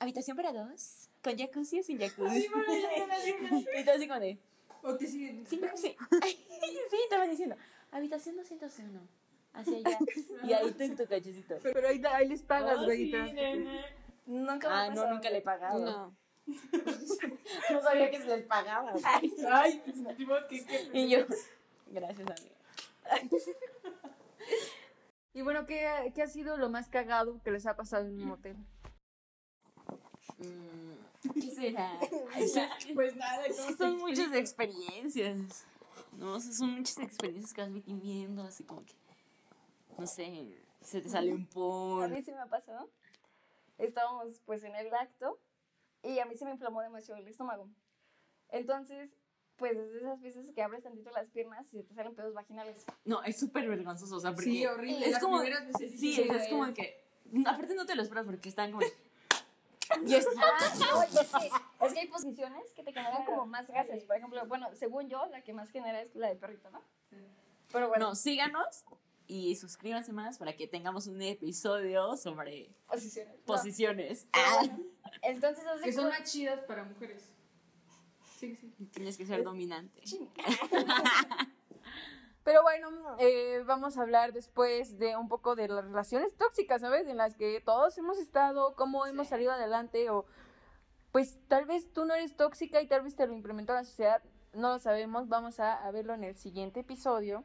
habitación 0.00 0.36
para 0.36 0.52
dos, 0.52 1.08
con 1.22 1.36
jacuzzi 1.36 1.80
o 1.80 1.82
sin 1.82 1.98
jacuzzi. 1.98 2.46
y 3.78 3.84
tú 3.84 3.90
así 3.90 4.08
como 4.08 4.20
de, 4.20 4.38
o 4.82 4.96
te 4.96 5.06
siguen. 5.06 5.46
sin 5.46 5.60
jacuzzi. 5.60 5.96
sí, 6.24 6.98
te 7.08 7.28
diciendo, 7.28 7.56
habitación 7.92 8.36
201, 8.36 9.00
hacia 9.60 9.76
allá. 9.78 9.98
y 10.44 10.52
ahí 10.52 10.72
tú 10.72 10.82
en 10.82 10.96
tu 10.96 11.06
cochecito. 11.06 11.56
Pero 11.62 11.88
ahí, 11.88 12.02
ahí 12.12 12.28
les 12.28 12.42
pagas, 12.42 12.78
Oh, 12.78 12.84
güey. 12.84 13.10
sí. 13.10 13.16
Nunca 14.26 14.68
me 14.68 14.74
Ah, 14.74 14.90
no, 14.94 15.06
nunca 15.12 15.30
le 15.30 15.38
he 15.38 15.42
pagado. 15.42 15.78
No. 15.84 16.16
No 17.70 17.80
sabía 17.82 18.10
que 18.10 18.18
se 18.18 18.26
les 18.26 18.44
pagaba. 18.46 18.92
Ay, 19.04 19.82
sentimos 19.94 20.44
que... 20.48 20.64
que- 20.64 20.90
Y 20.92 21.08
yo, 21.10 21.18
gracias, 21.88 22.28
amiga. 22.28 22.56
Y 25.32 25.42
bueno, 25.42 25.64
¿qué, 25.64 26.12
¿qué 26.14 26.22
ha 26.22 26.26
sido 26.26 26.56
lo 26.56 26.68
más 26.70 26.88
cagado 26.88 27.40
que 27.44 27.52
les 27.52 27.64
ha 27.66 27.76
pasado 27.76 28.06
en 28.08 28.20
un 28.20 28.30
hotel? 28.32 28.56
Mm, 30.38 31.32
¿Qué 31.34 31.50
será? 31.52 31.92
Ay. 32.34 32.50
Pues 32.94 33.14
nada, 33.14 33.46
Es 33.46 33.60
que 33.60 33.74
son 33.76 33.98
muchas 33.98 34.32
experiencias. 34.34 35.64
No, 36.18 36.34
o 36.34 36.40
sea, 36.40 36.52
son 36.52 36.70
muchas 36.74 36.98
experiencias 36.98 37.52
que 37.54 37.60
vas 37.60 37.72
viviendo, 37.72 38.42
así 38.42 38.64
como 38.64 38.82
que, 38.84 38.92
no 39.98 40.06
sé, 40.06 40.56
se 40.80 41.00
te 41.00 41.08
sale 41.08 41.32
un 41.32 41.42
A 41.44 41.50
pon. 41.50 42.12
mí 42.12 42.22
sí 42.22 42.32
me 42.32 42.46
pasó. 42.46 42.90
Estábamos 43.78 44.40
pues 44.44 44.62
en 44.64 44.74
el 44.76 44.92
acto 44.94 45.38
y 46.02 46.18
a 46.18 46.26
mí 46.26 46.36
se 46.36 46.44
me 46.44 46.52
inflamó 46.52 46.82
demasiado 46.82 47.20
el 47.20 47.28
estómago. 47.28 47.68
Entonces, 48.50 49.16
pues 49.56 49.76
es 49.76 49.92
de 49.92 49.98
esas 50.00 50.20
veces 50.20 50.50
que 50.54 50.62
abres 50.62 50.82
tantito 50.82 51.10
las 51.10 51.28
piernas 51.28 51.66
y 51.72 51.78
se 51.78 51.84
te 51.84 51.94
salen 51.94 52.14
pedos 52.14 52.34
vaginales. 52.34 52.84
No, 53.04 53.22
es 53.22 53.38
súper 53.38 53.68
vergonzoso, 53.68 54.16
o 54.16 54.20
sea, 54.20 54.32
porque 54.34 54.50
Sí, 54.50 54.66
horrible. 54.66 55.06
es 55.06 55.12
Las 55.12 55.22
como, 55.22 55.40
veces 55.40 55.76
sí, 55.78 55.88
sí, 55.98 56.20
es 56.22 56.28
güey. 56.28 56.50
como 56.50 56.74
que, 56.74 57.04
aparte 57.46 57.74
no 57.74 57.86
te 57.86 57.94
lo 57.94 58.02
esperas 58.02 58.24
porque 58.26 58.48
están 58.48 58.70
como, 58.72 58.82
y 60.06 60.14
es, 60.14 60.26
Ah, 60.38 60.96
oye, 60.98 61.24
sí. 61.24 61.50
Es 61.80 61.92
que 61.92 62.00
hay 62.00 62.08
posiciones 62.08 62.72
que 62.74 62.82
te 62.82 62.92
generan 62.92 63.24
como 63.24 63.46
más 63.46 63.68
gases. 63.70 64.04
Por 64.04 64.16
ejemplo, 64.16 64.44
bueno, 64.46 64.68
según 64.74 65.08
yo, 65.08 65.26
la 65.26 65.42
que 65.42 65.52
más 65.52 65.70
genera 65.70 66.00
es 66.02 66.14
la 66.14 66.28
de 66.28 66.36
perrito, 66.36 66.70
¿no? 66.70 66.80
Pero 67.72 67.88
bueno, 67.88 68.06
bueno, 68.06 68.14
síganos 68.14 68.84
y 69.30 69.54
suscríbanse 69.54 70.12
más 70.12 70.38
para 70.38 70.56
que 70.56 70.66
tengamos 70.66 71.06
un 71.06 71.22
episodio 71.22 72.16
sobre 72.16 72.74
posiciones. 73.46 74.26
Bueno, 74.32 74.90
Entonces, 75.22 75.64
Que 75.84 75.92
son 75.92 76.08
más 76.08 76.24
chidas 76.24 76.60
para 76.64 76.82
mujeres. 76.82 77.30
Y 78.78 78.86
tienes 78.86 79.16
que 79.16 79.26
ser 79.26 79.44
dominante. 79.44 80.02
Pero 82.42 82.62
bueno, 82.62 82.88
eh, 83.20 83.62
vamos 83.66 83.98
a 83.98 84.02
hablar 84.02 84.32
después 84.32 84.98
de 84.98 85.14
un 85.16 85.28
poco 85.28 85.54
de 85.54 85.68
las 85.68 85.84
relaciones 85.84 86.34
tóxicas, 86.36 86.80
¿sabes? 86.80 87.06
En 87.06 87.18
las 87.18 87.36
que 87.36 87.60
todos 87.60 87.96
hemos 87.98 88.18
estado, 88.18 88.74
cómo 88.74 89.06
hemos 89.06 89.28
salido 89.28 89.52
adelante 89.52 90.10
o 90.10 90.26
pues 91.12 91.38
tal 91.46 91.66
vez 91.66 91.92
tú 91.92 92.04
no 92.04 92.14
eres 92.14 92.34
tóxica 92.36 92.82
y 92.82 92.88
tal 92.88 93.02
vez 93.02 93.14
te 93.14 93.26
lo 93.26 93.34
implementó 93.34 93.74
la 93.74 93.84
sociedad, 93.84 94.22
no 94.54 94.70
lo 94.72 94.78
sabemos, 94.78 95.28
vamos 95.28 95.60
a, 95.60 95.74
a 95.74 95.90
verlo 95.92 96.14
en 96.14 96.24
el 96.24 96.36
siguiente 96.36 96.80
episodio. 96.80 97.44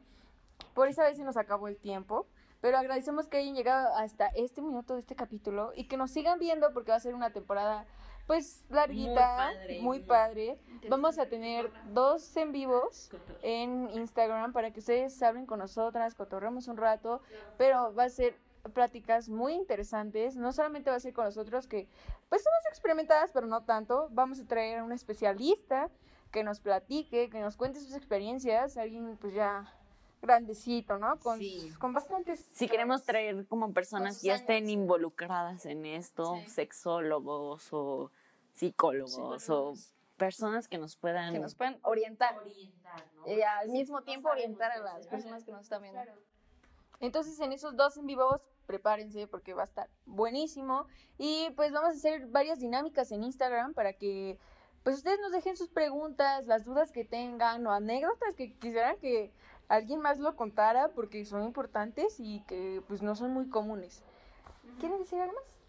Por 0.73 0.87
esa 0.87 1.03
vez 1.03 1.17
se 1.17 1.23
nos 1.23 1.37
acabó 1.37 1.67
el 1.67 1.77
tiempo, 1.77 2.27
pero 2.61 2.77
agradecemos 2.77 3.27
que 3.27 3.37
hayan 3.37 3.55
llegado 3.55 3.95
hasta 3.95 4.27
este 4.35 4.61
minuto 4.61 4.95
de 4.95 4.99
este 4.99 5.15
capítulo 5.15 5.71
y 5.75 5.87
que 5.87 5.97
nos 5.97 6.11
sigan 6.11 6.39
viendo 6.39 6.73
porque 6.73 6.91
va 6.91 6.97
a 6.97 6.99
ser 6.99 7.15
una 7.15 7.31
temporada 7.31 7.85
pues 8.27 8.65
larguita, 8.69 9.51
muy 9.81 9.99
padre. 9.99 10.57
padre. 10.57 10.89
Vamos 10.89 11.19
a 11.19 11.27
tener 11.27 11.71
dos 11.93 12.35
en 12.37 12.51
vivos 12.51 13.11
en 13.43 13.89
Instagram 13.91 14.51
para 14.51 14.71
que 14.71 14.79
ustedes 14.79 15.21
hablen 15.21 15.45
con 15.45 15.59
nosotras, 15.59 16.15
cotorremos 16.15 16.67
un 16.67 16.77
rato, 16.77 17.21
pero 17.57 17.93
va 17.93 18.05
a 18.05 18.09
ser 18.09 18.35
pláticas 18.73 19.29
muy 19.29 19.53
interesantes. 19.53 20.35
No 20.35 20.51
solamente 20.51 20.89
va 20.89 20.95
a 20.95 20.99
ser 20.99 21.13
con 21.13 21.25
nosotros 21.25 21.67
que 21.67 21.87
pues 22.29 22.43
somos 22.43 22.65
experimentadas, 22.69 23.31
pero 23.31 23.47
no 23.47 23.63
tanto. 23.63 24.07
Vamos 24.11 24.39
a 24.39 24.45
traer 24.45 24.79
a 24.79 24.83
un 24.83 24.91
especialista 24.91 25.89
que 26.31 26.43
nos 26.43 26.59
platique, 26.59 27.29
que 27.29 27.39
nos 27.39 27.55
cuente 27.55 27.79
sus 27.79 27.93
experiencias, 27.93 28.75
alguien 28.77 29.17
pues 29.17 29.33
ya 29.33 29.71
grandecito, 30.25 30.97
¿no? 30.97 31.17
Con, 31.19 31.39
Sí. 31.39 31.71
con 31.79 31.93
bastantes... 31.93 32.49
Si 32.53 32.67
queremos 32.67 33.03
traer 33.03 33.45
como 33.47 33.71
personas 33.73 34.19
que 34.21 34.27
ya 34.27 34.35
estén 34.35 34.69
involucradas 34.69 35.65
en 35.65 35.85
esto, 35.85 36.35
Sí. 36.45 36.49
sexólogos 36.49 37.67
o 37.71 38.11
psicólogos 38.53 39.49
o 39.49 39.73
personas 40.17 40.67
que 40.67 40.77
nos 40.77 40.95
puedan 40.95 41.33
Que 41.33 41.39
nos 41.39 41.55
puedan 41.55 41.77
orientar. 41.83 42.37
orientar, 42.39 43.05
¿no? 43.15 43.27
Y 43.31 43.41
al 43.41 43.69
mismo 43.69 44.01
tiempo 44.01 44.29
orientar 44.29 44.71
a 44.71 44.79
las 44.79 45.07
personas 45.07 45.43
que 45.43 45.51
nos 45.51 45.61
están 45.63 45.81
viendo. 45.81 45.99
Entonces 47.01 47.39
en 47.41 47.51
esos 47.51 47.75
dos 47.75 47.97
en 47.97 48.05
vivos 48.07 48.41
prepárense 48.65 49.27
porque 49.27 49.53
va 49.53 49.63
a 49.63 49.65
estar 49.65 49.89
buenísimo 50.05 50.87
y 51.17 51.49
pues 51.55 51.71
vamos 51.71 51.89
a 51.89 51.93
hacer 51.97 52.27
varias 52.27 52.59
dinámicas 52.59 53.11
en 53.11 53.23
Instagram 53.23 53.73
para 53.73 53.93
que 53.93 54.39
pues 54.83 54.97
ustedes 54.97 55.19
nos 55.19 55.31
dejen 55.31 55.57
sus 55.57 55.69
preguntas, 55.69 56.45
las 56.45 56.63
dudas 56.63 56.91
que 56.91 57.03
tengan 57.03 57.65
o 57.67 57.71
anécdotas 57.71 58.35
que 58.35 58.53
quisieran 58.53 58.97
que 58.99 59.33
alguien 59.67 59.99
más 60.01 60.19
lo 60.19 60.35
contara 60.35 60.89
porque 60.89 61.25
son 61.25 61.43
importantes 61.43 62.19
y 62.19 62.41
que 62.47 62.81
pues 62.87 63.01
no 63.01 63.15
son 63.15 63.31
muy 63.31 63.47
comunes. 63.49 64.03
¿Quieren 64.79 64.99
decir 64.99 65.19
algo 65.19 65.33
más? 65.33 65.59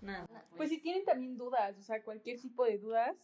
Nada. 0.00 0.26
Pues 0.56 0.70
si 0.70 0.78
tienen 0.78 1.04
también 1.04 1.36
dudas, 1.36 1.76
o 1.78 1.82
sea, 1.82 2.02
cualquier 2.02 2.40
tipo 2.40 2.64
de 2.64 2.78
dudas, 2.78 3.16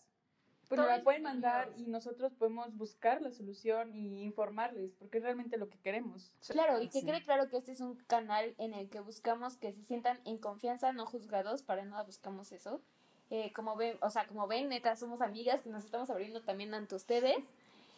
pues 0.68 0.78
nos 0.78 0.88
la 0.88 1.02
pueden 1.02 1.22
mandar 1.22 1.72
y 1.78 1.86
nosotros 1.86 2.34
podemos 2.34 2.76
buscar 2.76 3.22
la 3.22 3.30
solución 3.32 3.94
y 3.94 4.22
informarles, 4.22 4.92
porque 4.98 5.18
es 5.18 5.24
realmente 5.24 5.56
lo 5.56 5.68
que 5.70 5.78
queremos. 5.78 6.30
Claro, 6.48 6.80
y 6.82 6.88
que 6.88 7.00
Sí. 7.00 7.06
quede 7.06 7.22
claro 7.22 7.48
que 7.48 7.56
este 7.56 7.72
es 7.72 7.80
un 7.80 7.96
canal 8.06 8.54
en 8.58 8.74
el 8.74 8.90
que 8.90 9.00
buscamos 9.00 9.56
que 9.56 9.72
se 9.72 9.82
sientan 9.84 10.20
en 10.24 10.36
confianza, 10.38 10.92
no 10.92 11.06
juzgados, 11.06 11.62
para 11.62 11.84
nada 11.84 12.02
buscamos 12.02 12.52
eso. 12.52 12.82
Eh, 13.30 13.52
como 13.54 13.76
ven, 13.76 13.96
o 14.02 14.10
sea, 14.10 14.26
como 14.26 14.46
ven, 14.46 14.68
neta, 14.68 14.94
somos 14.94 15.20
amigas 15.22 15.62
que 15.62 15.70
nos 15.70 15.84
estamos 15.84 16.10
abriendo 16.10 16.42
también 16.42 16.72
ante 16.74 16.94
ustedes. 16.94 17.44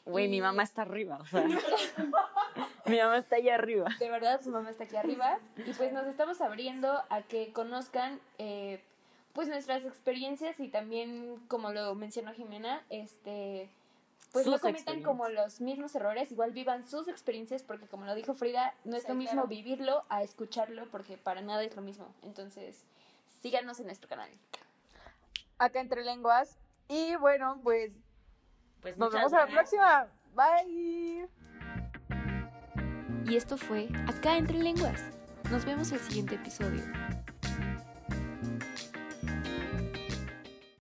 Güey, 0.07 0.29
mi 0.29 0.41
mamá 0.41 0.63
está 0.63 0.83
arriba, 0.83 1.19
o 1.21 1.27
sea. 1.27 1.45
mi 2.87 2.99
mamá 2.99 3.19
está 3.19 3.37
allá 3.37 3.55
arriba. 3.55 3.89
De 3.99 4.11
verdad, 4.11 4.41
su 4.43 4.51
mamá 4.51 4.71
está 4.71 4.85
aquí 4.85 4.97
arriba. 4.97 5.39
Y 5.57 5.73
pues 5.73 5.93
nos 5.93 6.07
estamos 6.07 6.41
abriendo 6.41 7.03
a 7.11 7.23
que 7.23 7.53
conozcan 7.53 8.21
eh, 8.39 8.83
pues 9.33 9.49
nuestras 9.49 9.85
experiencias 9.85 10.59
y 10.61 10.69
también, 10.69 11.37
como 11.49 11.73
lo 11.73 11.95
mencionó 11.95 12.33
Jimena, 12.33 12.83
este 12.91 13.69
pues 14.33 14.47
no 14.47 14.61
cometan 14.61 15.03
como 15.03 15.29
los 15.29 15.61
mismos 15.61 15.93
errores, 15.97 16.31
igual 16.31 16.53
vivan 16.53 16.89
sus 16.89 17.09
experiencias, 17.09 17.65
porque 17.65 17.87
como 17.87 18.05
lo 18.05 18.15
dijo 18.15 18.33
Frida, 18.35 18.75
no 18.85 18.97
es 18.97 19.03
Sí, 19.03 19.09
lo 19.09 19.17
mismo 19.17 19.33
claro. 19.33 19.49
vivirlo 19.49 20.05
a 20.09 20.23
escucharlo, 20.23 20.87
porque 20.87 21.17
para 21.17 21.41
nada 21.41 21.65
es 21.65 21.75
lo 21.75 21.83
mismo. 21.83 22.07
Entonces, 22.23 22.85
síganos 23.43 23.81
en 23.81 23.87
nuestro 23.87 24.09
canal. 24.09 24.31
Acá 25.59 25.81
entre 25.81 26.05
lenguas 26.05 26.57
y 26.89 27.17
bueno 27.17 27.59
pues 27.63 27.91
Pues 28.81 28.97
nos 28.97 29.13
vemos 29.13 29.33
a 29.33 29.41
la 29.41 29.47
próxima. 29.47 30.07
Bye. 30.35 31.29
Y 33.27 33.37
esto 33.37 33.57
fue 33.57 33.89
Acá 34.09 34.37
entre 34.37 34.59
lenguas. 34.59 35.03
Nos 35.51 35.65
vemos 35.65 35.93
el 35.93 36.01
siguiente 36.01 36.37
episodio. 36.37 36.83